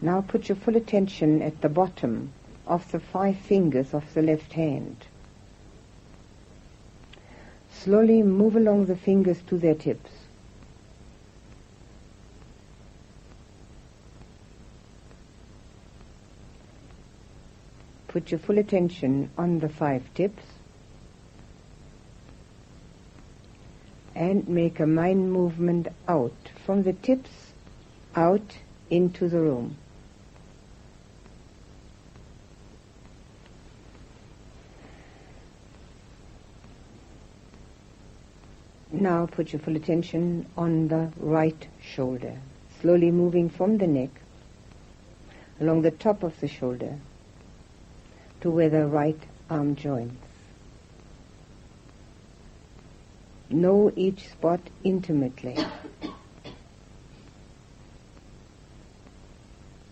Now 0.00 0.20
put 0.20 0.48
your 0.48 0.56
full 0.56 0.76
attention 0.76 1.42
at 1.42 1.60
the 1.60 1.68
bottom 1.68 2.32
of 2.66 2.90
the 2.92 3.00
five 3.00 3.36
fingers 3.36 3.92
of 3.94 4.14
the 4.14 4.22
left 4.22 4.52
hand. 4.52 4.96
Slowly 7.70 8.22
move 8.22 8.56
along 8.56 8.86
the 8.86 8.96
fingers 8.96 9.40
to 9.48 9.58
their 9.58 9.74
tips. 9.74 10.10
Put 18.08 18.30
your 18.30 18.40
full 18.40 18.58
attention 18.58 19.30
on 19.38 19.60
the 19.60 19.70
five 19.70 20.02
tips 20.14 20.42
and 24.14 24.46
make 24.46 24.78
a 24.80 24.86
mind 24.86 25.32
movement 25.32 25.88
out 26.06 26.50
from 26.64 26.82
the 26.82 26.92
tips 26.92 27.30
out 28.14 28.58
into 28.90 29.28
the 29.28 29.40
room. 29.40 29.76
Now 39.02 39.26
put 39.26 39.52
your 39.52 39.58
full 39.58 39.74
attention 39.74 40.46
on 40.56 40.86
the 40.86 41.10
right 41.16 41.66
shoulder, 41.80 42.38
slowly 42.80 43.10
moving 43.10 43.48
from 43.50 43.78
the 43.78 43.88
neck 43.88 44.10
along 45.60 45.82
the 45.82 45.90
top 45.90 46.22
of 46.22 46.38
the 46.38 46.46
shoulder 46.46 47.00
to 48.42 48.50
where 48.52 48.68
the 48.68 48.86
right 48.86 49.18
arm 49.50 49.74
joins. 49.74 50.16
Know 53.50 53.92
each 53.96 54.28
spot 54.28 54.60
intimately. 54.84 55.56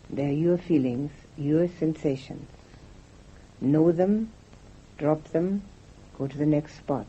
They're 0.09 0.31
your 0.31 0.57
feelings, 0.57 1.11
your 1.37 1.66
sensations. 1.66 2.49
Know 3.61 3.90
them, 3.90 4.31
drop 4.99 5.25
them, 5.33 5.62
go 6.16 6.29
to 6.29 6.38
the 6.38 6.46
next 6.46 6.77
spot. 6.77 7.09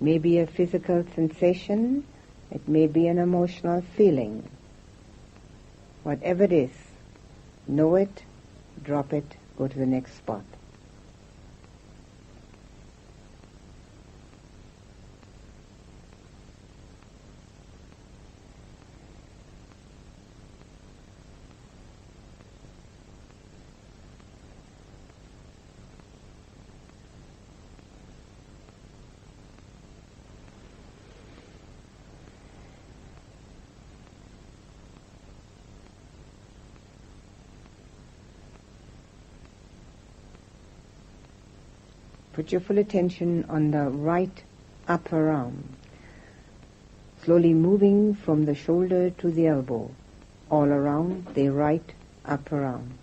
May 0.00 0.18
be 0.18 0.38
a 0.38 0.46
physical 0.46 1.04
sensation, 1.14 2.04
it 2.50 2.66
may 2.68 2.86
be 2.86 3.06
an 3.06 3.18
emotional 3.18 3.82
feeling. 3.96 4.48
Whatever 6.02 6.44
it 6.44 6.52
is, 6.52 6.70
know 7.68 7.94
it, 7.96 8.24
drop 8.82 9.12
it, 9.12 9.36
go 9.58 9.68
to 9.68 9.78
the 9.78 9.86
next 9.86 10.16
spot. 10.16 10.44
Put 42.32 42.52
your 42.52 42.60
full 42.60 42.78
attention 42.78 43.44
on 43.48 43.72
the 43.72 43.88
right 43.88 44.42
upper 44.86 45.30
arm, 45.30 45.76
slowly 47.24 47.54
moving 47.54 48.14
from 48.14 48.44
the 48.44 48.54
shoulder 48.54 49.10
to 49.10 49.30
the 49.30 49.48
elbow, 49.48 49.90
all 50.50 50.68
around 50.68 51.26
the 51.34 51.48
right 51.48 51.92
upper 52.24 52.64
arm. 52.64 52.99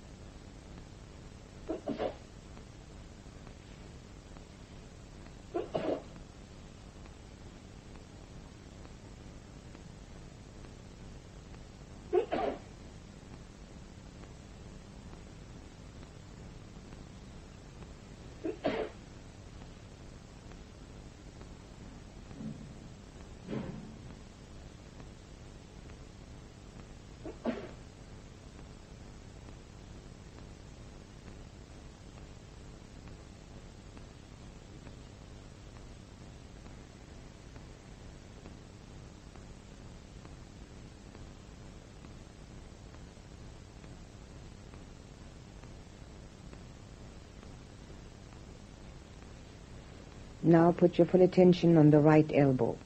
Now 50.48 50.72
put 50.72 50.98
your 50.98 51.06
full 51.06 51.22
attention 51.22 51.76
on 51.78 51.90
the 51.90 52.00
right 52.00 52.32
elbow. 52.34 52.78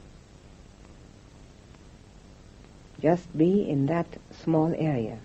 Just 2.99 3.37
be 3.37 3.69
in 3.69 3.85
that 3.85 4.07
small 4.31 4.73
area. 4.75 5.19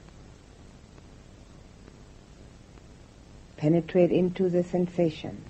Penetrate 3.56 4.12
into 4.12 4.50
the 4.50 4.62
sensation. 4.62 5.42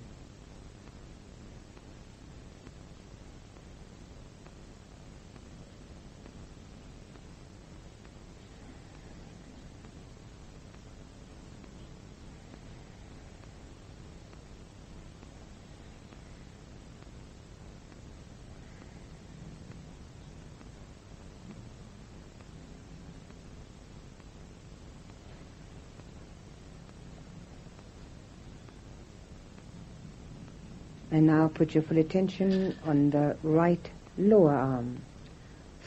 And 31.09 31.27
now 31.27 31.47
put 31.47 31.73
your 31.73 31.83
full 31.83 31.97
attention 31.97 32.75
on 32.83 33.11
the 33.11 33.37
right 33.41 33.89
lower 34.17 34.53
arm, 34.53 35.01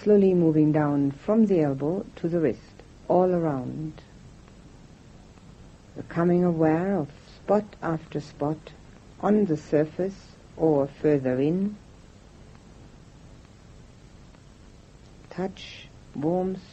slowly 0.03 0.33
moving 0.35 0.73
down 0.73 1.11
from 1.11 1.47
the 1.47 1.61
elbow 1.61 2.07
to 2.17 2.29
the 2.29 2.41
wrist, 2.41 2.83
all 3.09 3.33
around. 3.35 4.01
Becoming 5.97 6.45
aware 6.45 6.97
of 6.97 7.09
spot 7.37 7.65
after 7.83 8.21
spot 8.21 8.73
on 9.21 9.45
the 9.45 9.57
surface 9.57 10.37
or 10.57 10.87
further 10.87 11.39
in. 11.39 11.77
Touch, 15.29 15.89
warmth, 16.15 16.65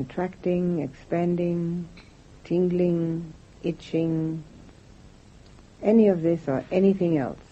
contracting, 0.00 0.80
expanding, 0.80 1.86
tingling, 2.44 3.34
itching, 3.62 4.42
any 5.82 6.08
of 6.08 6.22
this 6.22 6.40
or 6.48 6.64
anything 6.72 7.18
else. 7.18 7.49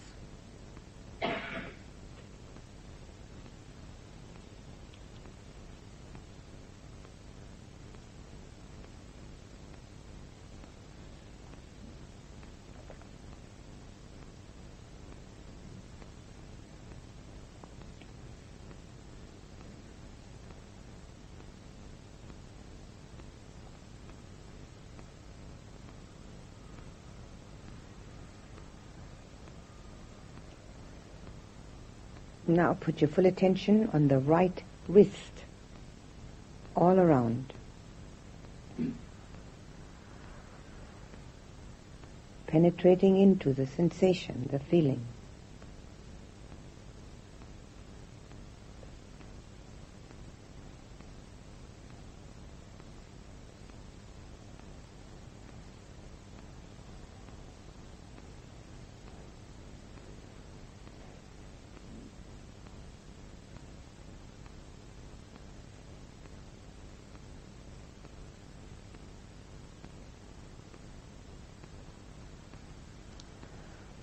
Now 32.49 32.73
put 32.73 32.99
your 32.99 33.09
full 33.09 33.27
attention 33.27 33.91
on 33.93 34.07
the 34.07 34.17
right 34.17 34.63
wrist, 34.87 35.43
all 36.75 36.99
around. 36.99 37.53
Penetrating 42.47 43.17
into 43.17 43.53
the 43.53 43.67
sensation, 43.67 44.49
the 44.51 44.57
feeling. 44.57 45.05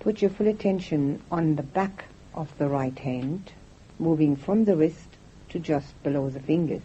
Put 0.07 0.21
your 0.21 0.31
full 0.31 0.47
attention 0.47 1.21
on 1.29 1.57
the 1.57 1.63
back 1.63 2.05
of 2.33 2.57
the 2.57 2.69
right 2.69 2.97
hand, 2.97 3.51
moving 3.99 4.37
from 4.37 4.63
the 4.63 4.77
wrist 4.77 5.17
to 5.49 5.59
just 5.59 6.01
below 6.01 6.29
the 6.29 6.39
fingers. 6.39 6.81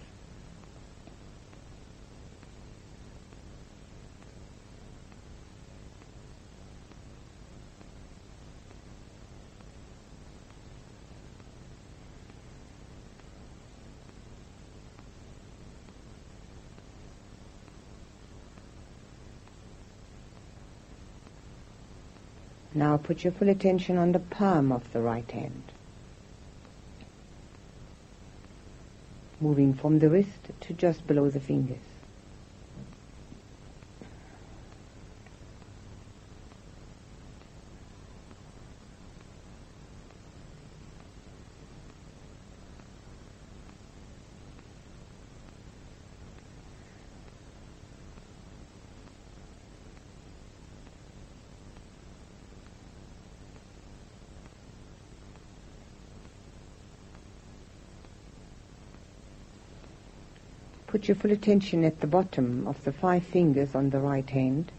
Now 22.93 22.99
put 22.99 23.25
your 23.25 23.33
full 23.33 23.49
attention 23.49 23.97
on 23.97 24.13
the 24.13 24.19
palm 24.19 24.71
of 24.71 24.93
the 24.93 25.01
right 25.01 25.31
hand. 25.31 25.63
Moving 29.41 29.73
from 29.73 29.99
the 29.99 30.11
wrist 30.11 30.51
to 30.61 30.75
just 30.75 31.07
below 31.07 31.31
the 31.31 31.41
fingers. 31.41 31.92
Put 61.03 61.09
your 61.09 61.17
full 61.17 61.33
attention 61.33 61.83
at 61.83 61.99
the 62.01 62.07
bottom 62.07 62.65
of 62.69 62.85
the 62.85 62.93
five 62.93 63.27
fingers 63.27 63.75
on 63.75 63.91
the 63.91 63.99
right 63.99 64.31
hand. 64.31 64.71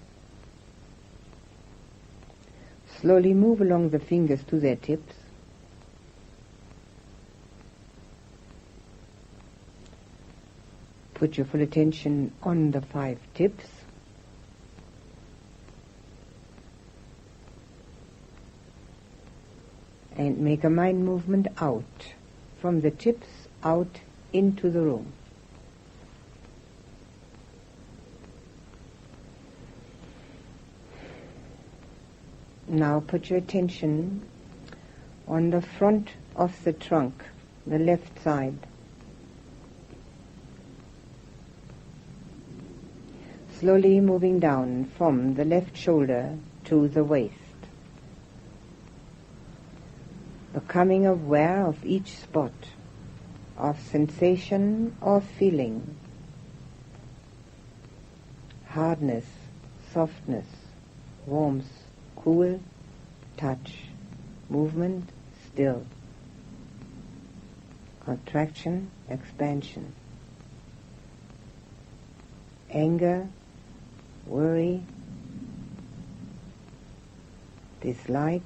Slowly 3.01 3.34
move 3.34 3.59
along 3.59 3.89
the 3.89 3.99
fingers 3.99 4.41
to 4.45 4.57
their 4.57 4.78
tips. 4.78 5.13
Put 11.13 11.36
your 11.36 11.45
full 11.45 11.59
attention 11.59 12.32
on 12.41 12.71
the 12.71 12.80
five 12.80 13.19
tips. 13.34 13.65
And 20.15 20.38
make 20.38 20.63
a 20.63 20.69
mind 20.69 21.03
movement 21.03 21.49
out, 21.57 22.13
from 22.61 22.80
the 22.80 22.91
tips 22.91 23.28
out 23.61 23.99
into 24.32 24.69
the 24.69 24.80
room. 24.80 25.11
Now 32.74 33.01
put 33.01 33.30
your 33.30 33.38
attention 33.38 34.24
on 35.28 35.51
the 35.51 35.61
front 35.61 36.09
of 36.36 36.63
the 36.63 36.74
trunk, 36.74 37.24
the 37.67 37.78
left 37.78 38.24
side. 38.24 38.57
Slowly 43.59 43.99
moving 43.99 44.39
down 44.39 44.86
from 44.86 45.36
the 45.36 45.45
left 45.45 45.78
shoulder 45.78 46.36
to 46.65 46.88
the 46.88 47.03
waist. 47.03 47.36
Becoming 50.51 51.05
aware 51.05 51.67
of 51.67 51.86
each 51.86 52.17
spot 52.17 52.53
of 53.55 53.80
sensation 53.80 54.95
or 54.99 55.21
feeling, 55.21 55.95
hardness, 58.65 59.28
softness, 59.91 60.47
warmth, 61.28 61.83
cool, 62.24 62.61
touch, 63.36 63.74
movement, 64.49 65.09
still, 65.45 65.86
contraction, 68.05 68.89
expansion, 69.09 69.93
anger, 72.69 73.28
worry, 74.26 74.82
dislike, 77.82 78.41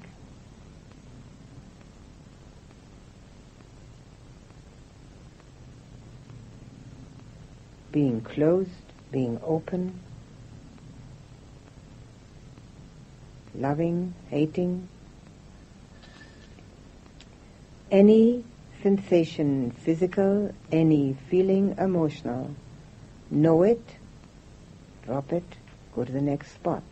being 7.91 8.21
closed, 8.21 8.71
being 9.11 9.39
open, 9.43 10.01
loving, 13.57 14.13
hating. 14.29 14.87
Any 17.89 18.43
sensation 18.83 19.71
physical, 19.71 20.53
any 20.71 21.15
feeling 21.29 21.75
emotional, 21.77 22.51
know 23.31 23.63
it, 23.63 23.97
drop 25.05 25.33
it, 25.33 25.57
go 25.95 26.03
to 26.03 26.11
the 26.11 26.21
next 26.21 26.53
spot. 26.53 26.83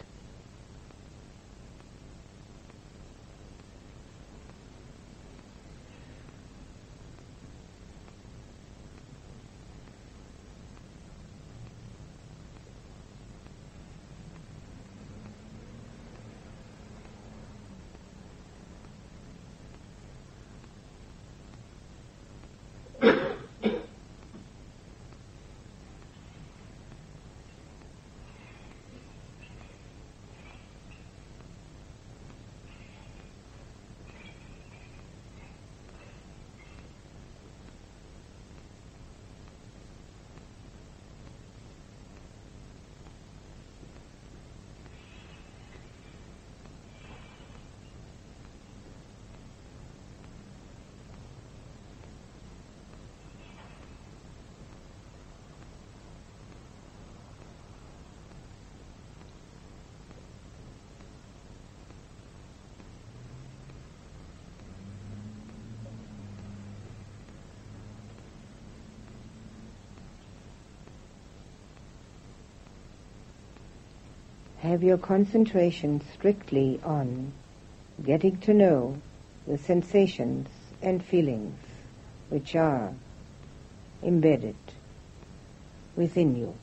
Have 74.59 74.83
your 74.83 74.97
concentration 74.97 76.01
strictly 76.13 76.79
on 76.83 77.31
getting 78.03 78.37
to 78.37 78.53
know 78.53 78.97
the 79.47 79.57
sensations 79.57 80.47
and 80.81 81.03
feelings 81.03 81.59
which 82.29 82.55
are 82.55 82.93
embedded 84.03 84.55
within 85.95 86.35
you. 86.35 86.53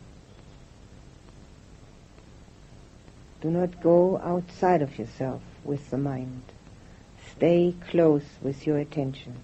Do 3.40 3.50
not 3.50 3.82
go 3.82 4.18
outside 4.18 4.82
of 4.82 4.98
yourself 4.98 5.42
with 5.64 5.90
the 5.90 5.98
mind. 5.98 6.42
Stay 7.36 7.74
close 7.90 8.24
with 8.40 8.66
your 8.66 8.78
attention. 8.78 9.34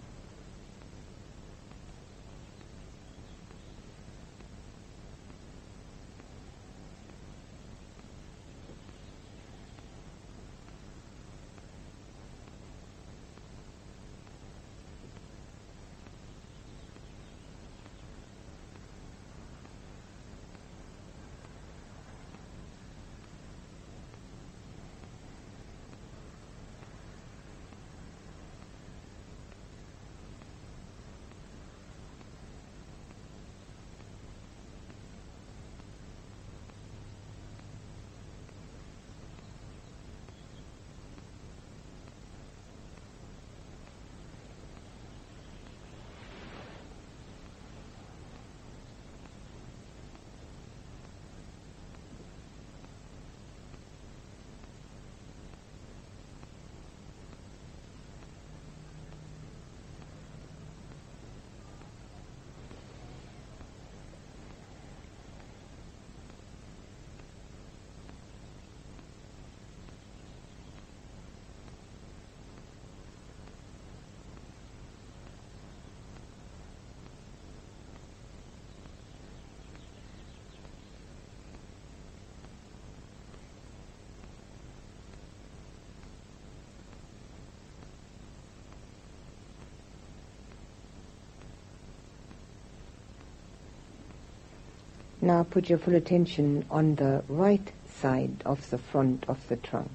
Now 95.28 95.42
put 95.42 95.68
your 95.68 95.76
full 95.76 95.94
attention 95.94 96.64
on 96.70 96.94
the 96.94 97.22
right 97.28 97.70
side 98.00 98.42
of 98.46 98.70
the 98.70 98.78
front 98.78 99.26
of 99.28 99.46
the 99.48 99.56
trunk, 99.56 99.90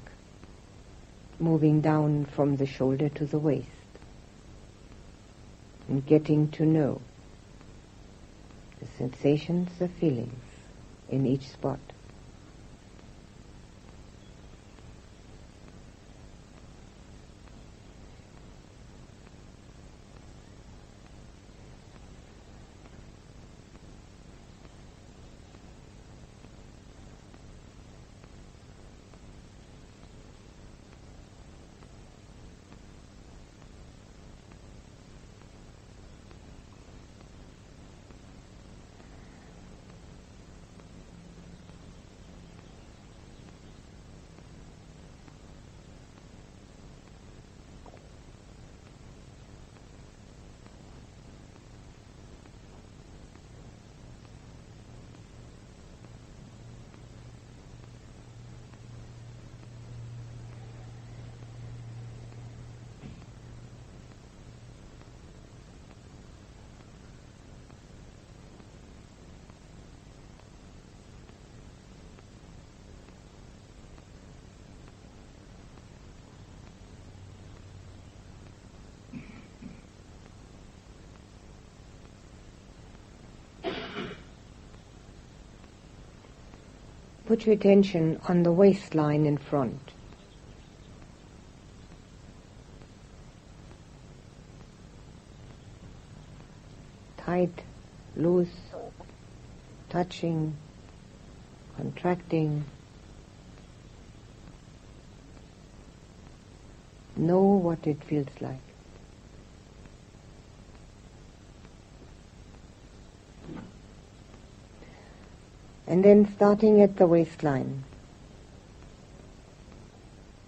moving 1.40 1.82
down 1.82 2.26
from 2.26 2.58
the 2.58 2.68
shoulder 2.68 3.10
to 3.10 3.26
the 3.26 3.40
waist, 3.40 3.68
and 5.88 6.06
getting 6.06 6.50
to 6.50 6.68
know 6.68 7.02
the 8.80 8.86
sensations, 8.96 9.72
the 9.80 9.88
feelings 9.88 10.44
in 11.10 11.26
each 11.26 11.48
spot. 11.48 11.80
Put 87.34 87.48
your 87.48 87.56
attention 87.56 88.20
on 88.28 88.44
the 88.44 88.52
waistline 88.52 89.26
in 89.26 89.40
front. 89.40 89.92
Tight, 97.18 97.64
loose, 98.16 98.54
touching, 99.90 100.56
contracting. 101.76 102.66
Know 107.18 107.42
what 107.42 107.88
it 107.88 108.04
feels 108.04 108.28
like. 108.42 108.73
And 115.94 116.04
then 116.04 116.28
starting 116.36 116.82
at 116.82 116.96
the 116.98 117.06
waistline, 117.06 117.84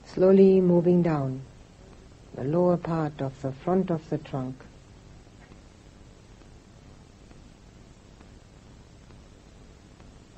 slowly 0.04 0.60
moving 0.60 1.04
down 1.04 1.39
the 2.34 2.43
lower 2.43 2.78
part 2.78 3.22
of 3.22 3.39
the 3.43 3.52
front 3.52 3.91
of 3.91 4.10
the 4.10 4.18
trunk. 4.18 4.56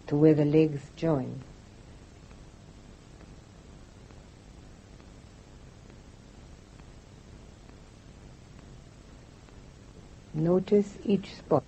to 0.07 0.15
where 0.15 0.33
the 0.33 0.45
legs 0.45 0.81
join. 0.95 1.41
Notice 10.33 10.97
each 11.03 11.35
spot. 11.35 11.65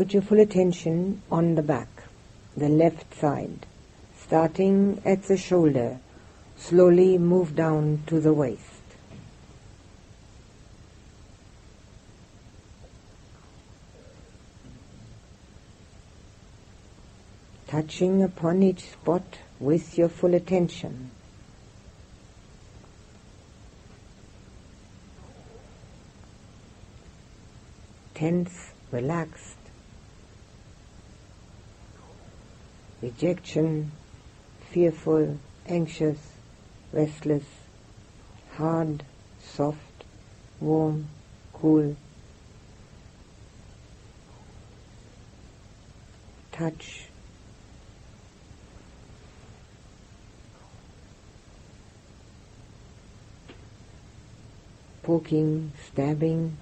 Put 0.00 0.14
your 0.14 0.22
full 0.22 0.40
attention 0.40 1.20
on 1.30 1.56
the 1.56 1.62
back, 1.62 2.04
the 2.56 2.70
left 2.70 3.14
side, 3.20 3.66
starting 4.16 5.02
at 5.04 5.24
the 5.24 5.36
shoulder, 5.36 5.98
slowly 6.56 7.18
move 7.18 7.54
down 7.54 8.02
to 8.06 8.18
the 8.18 8.32
waist. 8.32 8.80
Touching 17.68 18.22
upon 18.22 18.62
each 18.62 18.92
spot 18.92 19.36
with 19.58 19.98
your 19.98 20.08
full 20.08 20.32
attention. 20.34 21.10
tense, 28.20 28.72
relaxed, 28.92 29.59
rejection, 33.02 33.90
fearful, 34.70 35.38
anxious, 35.66 36.18
restless, 36.92 37.44
hard, 38.56 39.02
soft, 39.42 40.04
warm, 40.60 41.06
cool, 41.52 41.96
touch, 46.52 47.06
poking, 55.02 55.72
stabbing, 55.86 56.56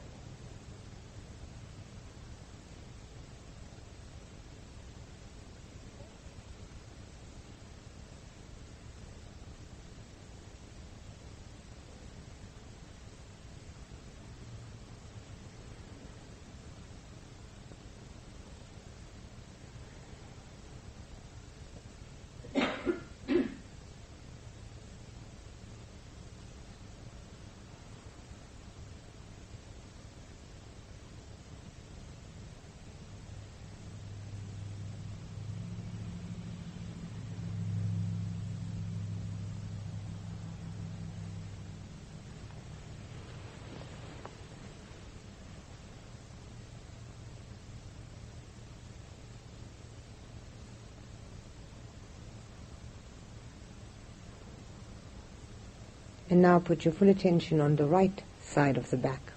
And 56.39 56.45
now 56.45 56.61
put 56.61 56.85
your 56.85 56.95
full 56.95 57.09
attention 57.09 57.61
on 57.61 57.75
the 57.75 57.85
right 57.85 58.23
side 58.41 58.77
of 58.77 58.91
the 58.91 58.97
back, 58.97 59.33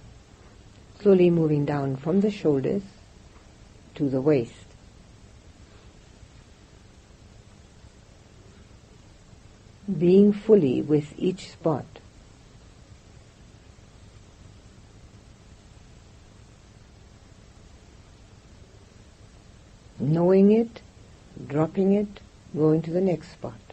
slowly 0.99 1.31
moving 1.31 1.65
down 1.65 1.95
from 1.95 2.21
the 2.21 2.29
shoulders 2.29 2.83
to 3.95 4.07
the 4.07 4.21
waist. 4.21 4.53
Being 9.97 10.31
fully 10.31 10.83
with 10.83 11.15
each 11.17 11.49
spot. 11.49 11.87
Knowing 19.99 20.51
it, 20.51 20.83
dropping 21.47 21.93
it, 21.93 22.19
going 22.55 22.83
to 22.83 22.91
the 22.91 23.01
next 23.01 23.31
spot. 23.31 23.70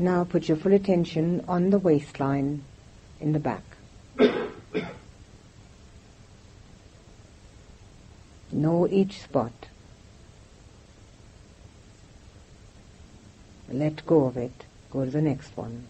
Now 0.00 0.24
put 0.24 0.48
your 0.48 0.56
full 0.56 0.72
attention 0.72 1.44
on 1.46 1.68
the 1.68 1.78
waistline 1.78 2.64
in 3.20 3.34
the 3.34 3.38
back. 3.38 3.62
know 8.50 8.88
each 8.88 9.20
spot. 9.20 9.52
Let 13.70 14.06
go 14.06 14.24
of 14.24 14.38
it. 14.38 14.64
Go 14.90 15.04
to 15.04 15.10
the 15.10 15.20
next 15.20 15.54
one. 15.54 15.86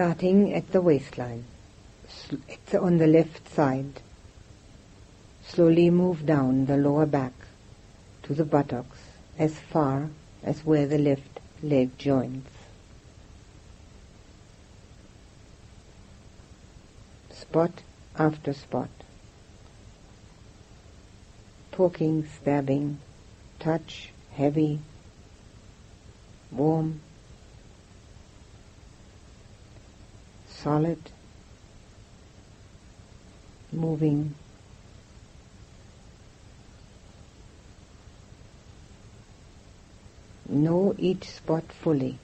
Starting 0.00 0.54
at 0.54 0.72
the 0.72 0.80
waistline. 0.80 1.44
It's 2.48 2.74
on 2.74 2.96
the 2.96 3.06
left 3.06 3.54
side. 3.54 4.00
Slowly 5.46 5.90
move 5.90 6.24
down 6.24 6.64
the 6.64 6.78
lower 6.78 7.04
back 7.04 7.34
to 8.22 8.32
the 8.32 8.46
buttocks 8.46 8.96
as 9.38 9.58
far 9.58 10.08
as 10.42 10.64
where 10.64 10.86
the 10.86 10.96
left 10.96 11.40
leg 11.62 11.98
joins. 11.98 12.46
Spot 17.30 17.82
after 18.18 18.54
spot. 18.54 18.88
Poking, 21.72 22.26
stabbing, 22.40 23.00
touch, 23.58 24.12
heavy, 24.32 24.80
warm, 26.50 27.02
solid, 30.62 30.98
moving. 33.72 34.34
Know 40.48 40.94
each 40.98 41.30
spot 41.30 41.64
fully. 41.72 42.18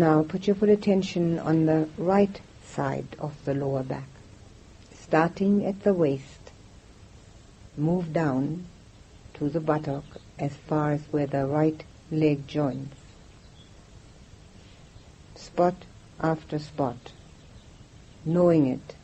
Now 0.00 0.22
put 0.22 0.46
your 0.46 0.56
full 0.56 0.70
attention 0.70 1.38
on 1.38 1.66
the 1.66 1.86
right 1.98 2.40
side 2.64 3.16
of 3.18 3.34
the 3.44 3.52
lower 3.52 3.82
back. 3.82 4.08
Starting 4.94 5.66
at 5.66 5.82
the 5.82 5.92
waist, 5.92 6.52
move 7.76 8.10
down 8.10 8.64
to 9.34 9.50
the 9.50 9.60
buttock 9.60 10.04
as 10.38 10.56
far 10.56 10.92
as 10.92 11.02
where 11.10 11.26
the 11.26 11.44
right 11.44 11.84
leg 12.10 12.48
joins. 12.48 12.94
Spot 15.34 15.74
after 16.18 16.58
spot, 16.58 17.12
knowing 18.24 18.68
it, 18.68 18.94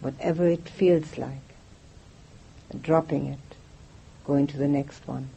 whatever 0.00 0.48
it 0.48 0.68
feels 0.68 1.16
like, 1.16 1.48
dropping 2.82 3.26
it, 3.26 3.56
going 4.24 4.48
to 4.48 4.56
the 4.56 4.66
next 4.66 5.06
one. 5.06 5.28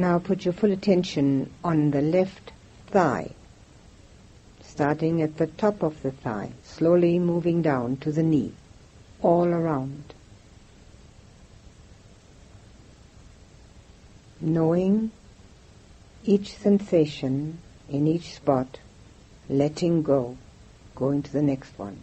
Now 0.00 0.18
put 0.18 0.46
your 0.46 0.54
full 0.54 0.72
attention 0.72 1.50
on 1.62 1.90
the 1.90 2.00
left 2.00 2.52
thigh, 2.86 3.32
starting 4.62 5.20
at 5.20 5.36
the 5.36 5.46
top 5.46 5.82
of 5.82 6.00
the 6.00 6.10
thigh, 6.10 6.52
slowly 6.62 7.18
moving 7.18 7.60
down 7.60 7.98
to 7.98 8.10
the 8.10 8.22
knee, 8.22 8.54
all 9.20 9.48
around. 9.48 10.14
Knowing 14.40 15.10
each 16.24 16.56
sensation 16.56 17.58
in 17.90 18.06
each 18.06 18.34
spot, 18.34 18.78
letting 19.50 20.00
go, 20.00 20.38
going 20.94 21.22
to 21.22 21.30
the 21.30 21.42
next 21.42 21.78
one. 21.78 22.00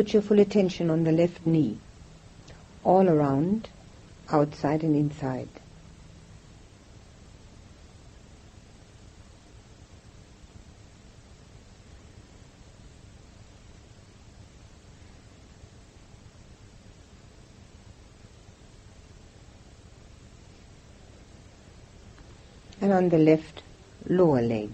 Put 0.00 0.14
your 0.14 0.22
full 0.22 0.40
attention 0.40 0.88
on 0.88 1.04
the 1.04 1.12
left 1.12 1.46
knee, 1.46 1.76
all 2.82 3.06
around, 3.06 3.68
outside 4.30 4.82
and 4.82 4.96
inside. 4.96 5.50
and 22.80 22.90
on 22.90 23.10
the 23.10 23.18
left 23.18 23.62
lower 24.08 24.40
leg, 24.40 24.70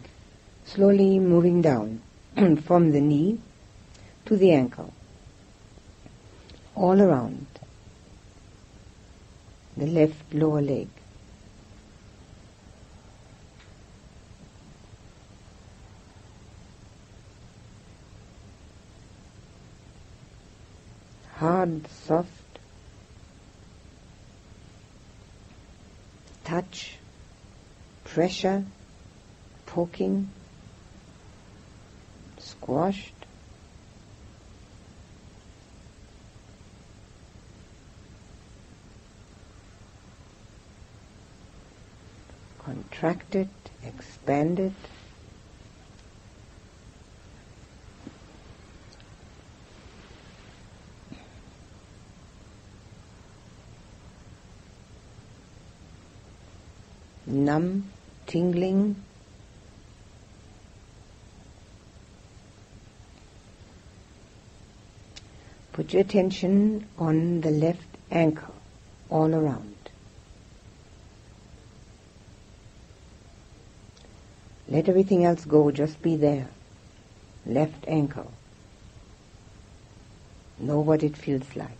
slowly 0.65 1.19
moving 1.19 1.63
down 1.63 2.01
from 2.65 2.93
the 2.93 3.01
knee 3.01 3.41
to 4.27 4.37
the 4.37 4.53
ankle 4.53 4.93
all 6.77 7.01
around. 7.01 7.47
The 9.77 9.87
left 9.87 10.35
lower 10.35 10.61
leg. 10.61 10.89
Hard, 21.37 21.87
soft. 21.89 22.31
Touch, 26.45 26.97
pressure, 28.05 28.65
poking, 29.67 30.31
squashed. 32.39 33.16
Contracted, 42.77 43.49
expanded. 43.85 44.75
Numb, 57.27 57.91
tingling. 58.27 58.97
Put 65.73 65.93
your 65.93 66.03
attention 66.03 66.87
on 66.99 67.41
the 67.41 67.51
left 67.51 67.83
ankle 68.11 68.55
all 69.11 69.35
around. 69.35 69.76
Let 74.69 74.89
everything 74.89 75.25
else 75.25 75.45
go, 75.45 75.71
just 75.71 76.03
be 76.03 76.17
there. 76.17 76.49
Left 77.45 77.85
ankle. 77.87 78.33
Know 80.59 80.81
what 80.81 81.03
it 81.03 81.17
feels 81.17 81.55
like. 81.55 81.71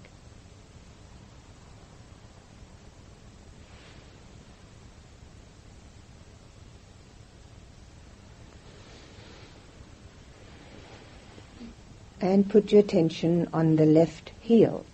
And 12.21 12.49
put 12.49 12.73
your 12.73 12.81
attention 12.81 13.49
on 13.53 13.77
the 13.77 13.87
left 13.87 14.31
heel. 14.41 14.85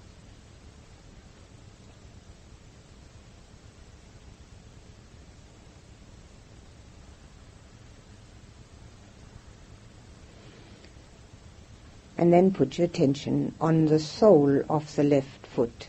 And 12.22 12.32
then 12.32 12.52
put 12.52 12.78
your 12.78 12.84
attention 12.84 13.52
on 13.60 13.86
the 13.86 13.98
sole 13.98 14.62
of 14.70 14.94
the 14.94 15.02
left 15.02 15.44
foot, 15.44 15.88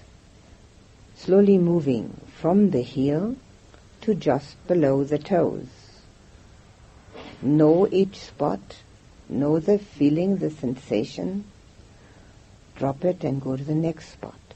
slowly 1.16 1.60
moving 1.60 2.20
from 2.42 2.72
the 2.72 2.82
heel 2.82 3.36
to 4.02 4.16
just 4.16 4.56
below 4.68 5.04
the 5.04 5.20
toes. 5.20 5.68
Know 7.44 7.88
each 7.92 8.18
spot, 8.18 8.78
know 9.30 9.60
the 9.60 9.78
feeling, 9.78 10.38
the 10.38 10.50
sensation. 10.50 11.44
Drop 12.78 13.06
it 13.06 13.24
and 13.24 13.40
go 13.40 13.56
to 13.56 13.64
the 13.64 13.76
next 13.76 14.14
spot. 14.14 14.56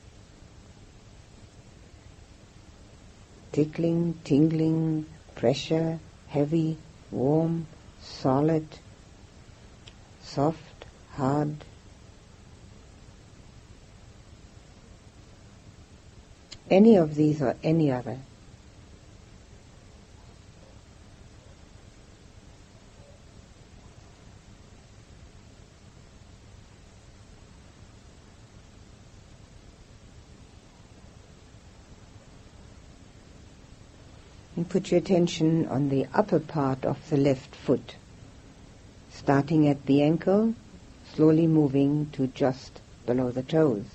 Tickling, 3.52 4.16
tingling, 4.24 5.06
pressure, 5.36 6.00
heavy, 6.30 6.80
warm, 7.12 7.68
solid, 8.02 8.68
soft, 10.24 10.67
hard. 11.18 11.56
Any 16.70 16.96
of 16.96 17.16
these 17.16 17.42
or 17.42 17.56
any 17.64 17.92
other. 17.92 18.20
And 34.56 34.68
put 34.68 34.92
your 34.92 35.00
attention 35.00 35.68
on 35.68 35.90
the 35.90 36.08
upper 36.14 36.40
part 36.40 36.84
of 36.84 37.10
the 37.10 37.18
left 37.18 37.56
foot, 37.56 37.96
starting 39.12 39.68
at 39.68 39.86
the 39.86 40.02
ankle 40.02 40.56
slowly 41.14 41.48
moving 41.48 42.10
to 42.12 42.28
just 42.28 42.82
below 43.06 43.32
the 43.32 43.44
toes. 43.44 43.86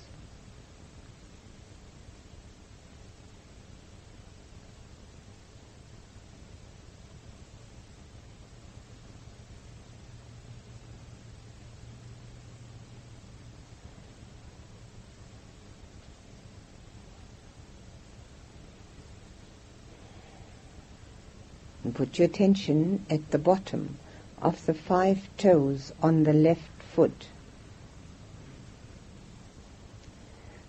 put 21.93 22.17
your 22.17 22.25
attention 22.25 23.05
at 23.09 23.31
the 23.31 23.37
bottom 23.37 23.97
of 24.41 24.65
the 24.65 24.73
five 24.73 25.29
toes 25.37 25.93
on 26.01 26.23
the 26.23 26.33
left 26.33 26.72
foot. 26.93 27.27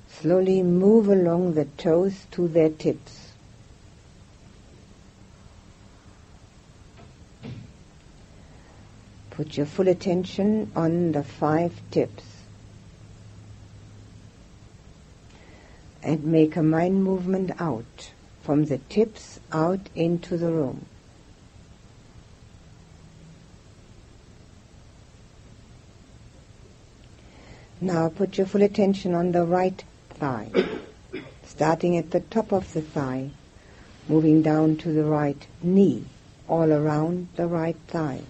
Slowly 0.09 0.63
move 0.63 1.09
along 1.09 1.55
the 1.55 1.67
toes 1.77 2.27
to 2.31 2.49
their 2.49 2.71
tips. 2.71 3.33
Put 9.31 9.57
your 9.57 9.67
full 9.67 9.89
attention 9.89 10.71
on 10.75 11.13
the 11.13 11.25
five 11.25 11.81
tips. 11.91 12.25
And 16.03 16.25
make 16.25 16.57
a 16.57 16.63
mind 16.63 17.03
movement 17.03 17.51
out, 17.61 18.13
from 18.43 18.67
the 18.67 18.79
tips 18.79 19.41
out 19.53 19.89
into 19.95 20.37
the 20.37 20.53
room. 20.53 20.87
Now 27.85 28.09
put 28.09 28.39
your 28.39 28.47
full 28.47 28.63
attention 28.63 29.13
on 29.13 29.33
the 29.33 29.45
right 29.45 29.85
thigh, 30.15 30.49
starting 31.45 31.99
at 31.99 32.13
the 32.13 32.21
top 32.21 32.51
of 32.51 32.73
the 32.73 32.81
thigh, 32.81 33.29
moving 34.09 34.41
down 34.41 34.77
to 34.79 34.91
the 34.91 35.05
right 35.05 35.47
knee, 35.63 36.05
all 36.49 36.73
around 36.73 37.29
the 37.37 37.47
right 37.47 37.77
thigh. 37.89 38.23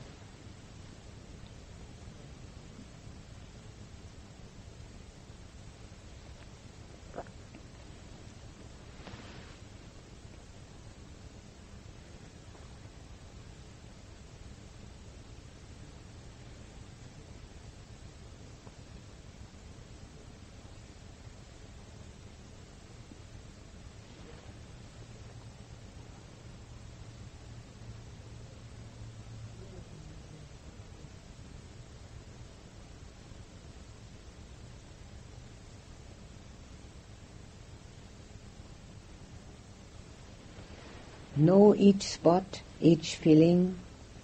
Know 41.37 41.75
each 41.75 42.03
spot, 42.05 42.63
each 42.81 43.17
feeling, 43.17 43.77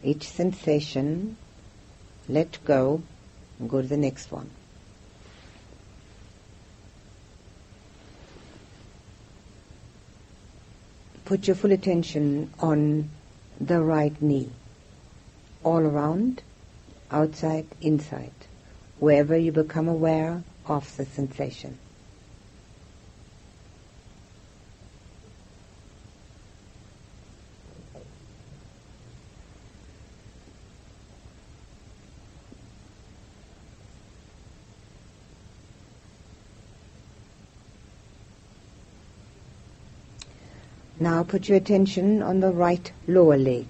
each 0.05 0.29
sensation. 0.29 1.37
Let 2.29 2.65
go 2.65 3.03
and 3.59 3.69
go 3.69 3.83
to 3.83 3.89
the 3.89 3.97
next 3.97 4.31
one. 4.31 4.49
Put 11.25 11.47
your 11.47 11.57
full 11.57 11.73
attention 11.73 12.53
on 12.61 13.11
the 13.61 13.81
right 13.81 14.21
knee, 14.23 14.51
all 15.63 15.79
around, 15.79 16.43
outside, 17.11 17.67
inside, 17.81 18.33
wherever 18.99 19.37
you 19.37 19.53
become 19.53 19.89
aware 19.89 20.43
of 20.67 20.97
the 20.97 21.05
sensation. 21.05 21.79
Now 41.03 41.23
put 41.23 41.49
your 41.49 41.57
attention 41.57 42.23
on 42.23 42.41
the 42.41 42.53
right 42.53 42.93
lower 43.09 43.39
leg, 43.39 43.67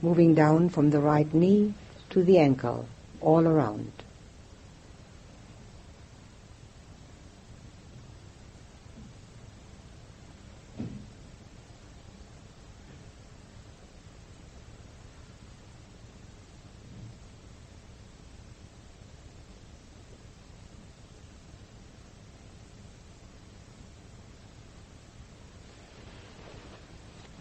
moving 0.00 0.34
down 0.34 0.70
from 0.70 0.88
the 0.88 1.00
right 1.00 1.32
knee 1.34 1.74
to 2.08 2.24
the 2.24 2.38
ankle, 2.38 2.86
all 3.20 3.46
around. 3.46 3.92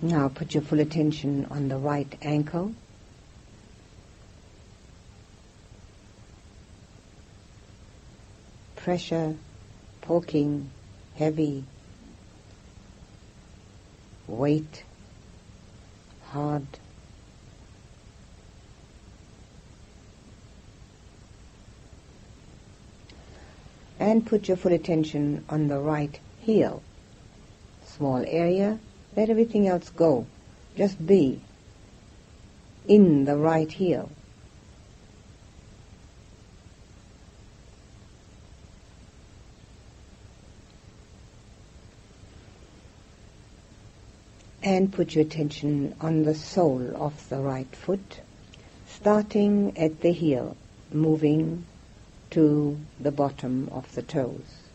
Now 0.07 0.29
put 0.29 0.53
your 0.53 0.63
full 0.63 0.79
attention 0.79 1.47
on 1.51 1.67
the 1.67 1.75
right 1.75 2.07
ankle. 2.21 2.73
Pressure, 8.77 9.35
poking, 9.99 10.69
heavy, 11.17 11.65
weight, 14.27 14.85
hard. 16.27 16.65
And 23.99 24.25
put 24.25 24.47
your 24.47 24.55
full 24.55 24.71
attention 24.71 25.43
on 25.49 25.67
the 25.67 25.79
right 25.79 26.17
heel. 26.39 26.81
Small 27.85 28.23
area, 28.25 28.79
let 29.17 29.31
everything 29.31 29.67
else 29.67 29.89
go. 29.89 30.27
Just 30.77 31.05
be 31.05 31.41
in 32.87 33.25
the 33.25 33.35
right 33.35 33.69
heel. 33.71 34.11
And 44.61 44.93
put 44.93 45.15
your 45.15 45.23
attention 45.23 45.95
on 45.99 46.23
the 46.23 46.35
sole 46.35 46.95
of 46.95 47.27
the 47.29 47.39
right 47.39 47.73
foot, 47.75 48.19
starting 48.87 49.75
at 49.77 50.01
the 50.01 50.11
heel, 50.11 50.55
moving 50.91 51.65
to 52.31 52.77
the 52.99 53.11
bottom 53.11 53.69
of 53.71 53.91
the 53.95 54.03
toes. 54.03 54.66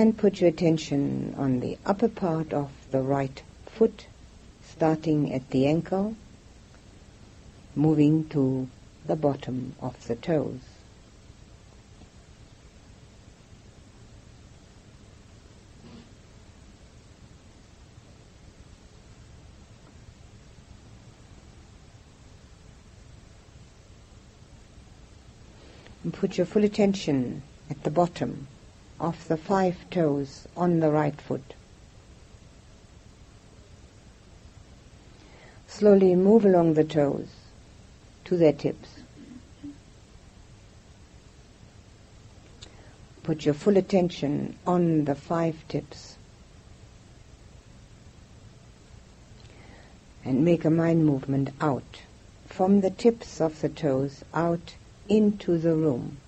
And 0.00 0.16
put 0.16 0.40
your 0.40 0.48
attention 0.48 1.34
on 1.36 1.60
the 1.60 1.76
upper 1.84 2.08
part 2.08 2.54
of 2.54 2.70
the 2.90 3.02
right 3.02 3.42
foot, 3.66 4.06
starting 4.66 5.30
at 5.30 5.50
the 5.50 5.66
ankle, 5.66 6.16
moving 7.76 8.26
to 8.26 8.66
the 9.04 9.14
bottom 9.14 9.74
of 9.78 10.06
the 10.06 10.16
toes. 10.16 10.60
And 26.02 26.14
put 26.14 26.38
your 26.38 26.46
full 26.46 26.64
attention 26.64 27.42
at 27.68 27.82
the 27.82 27.90
bottom 27.90 28.46
of 29.00 29.26
the 29.28 29.36
five 29.36 29.88
toes 29.90 30.46
on 30.56 30.80
the 30.80 30.90
right 30.90 31.18
foot. 31.18 31.54
Slowly 35.66 36.14
move 36.14 36.44
along 36.44 36.74
the 36.74 36.84
toes 36.84 37.28
to 38.26 38.36
their 38.36 38.52
tips. 38.52 38.88
Put 43.22 43.44
your 43.44 43.54
full 43.54 43.76
attention 43.76 44.56
on 44.66 45.04
the 45.06 45.14
five 45.14 45.56
tips. 45.68 46.16
And 50.24 50.44
make 50.44 50.64
a 50.64 50.70
mind 50.70 51.06
movement 51.06 51.50
out 51.60 52.02
from 52.46 52.82
the 52.82 52.90
tips 52.90 53.40
of 53.40 53.60
the 53.60 53.68
toes 53.68 54.22
out 54.34 54.74
into 55.08 55.56
the 55.56 55.74
room. 55.74 56.18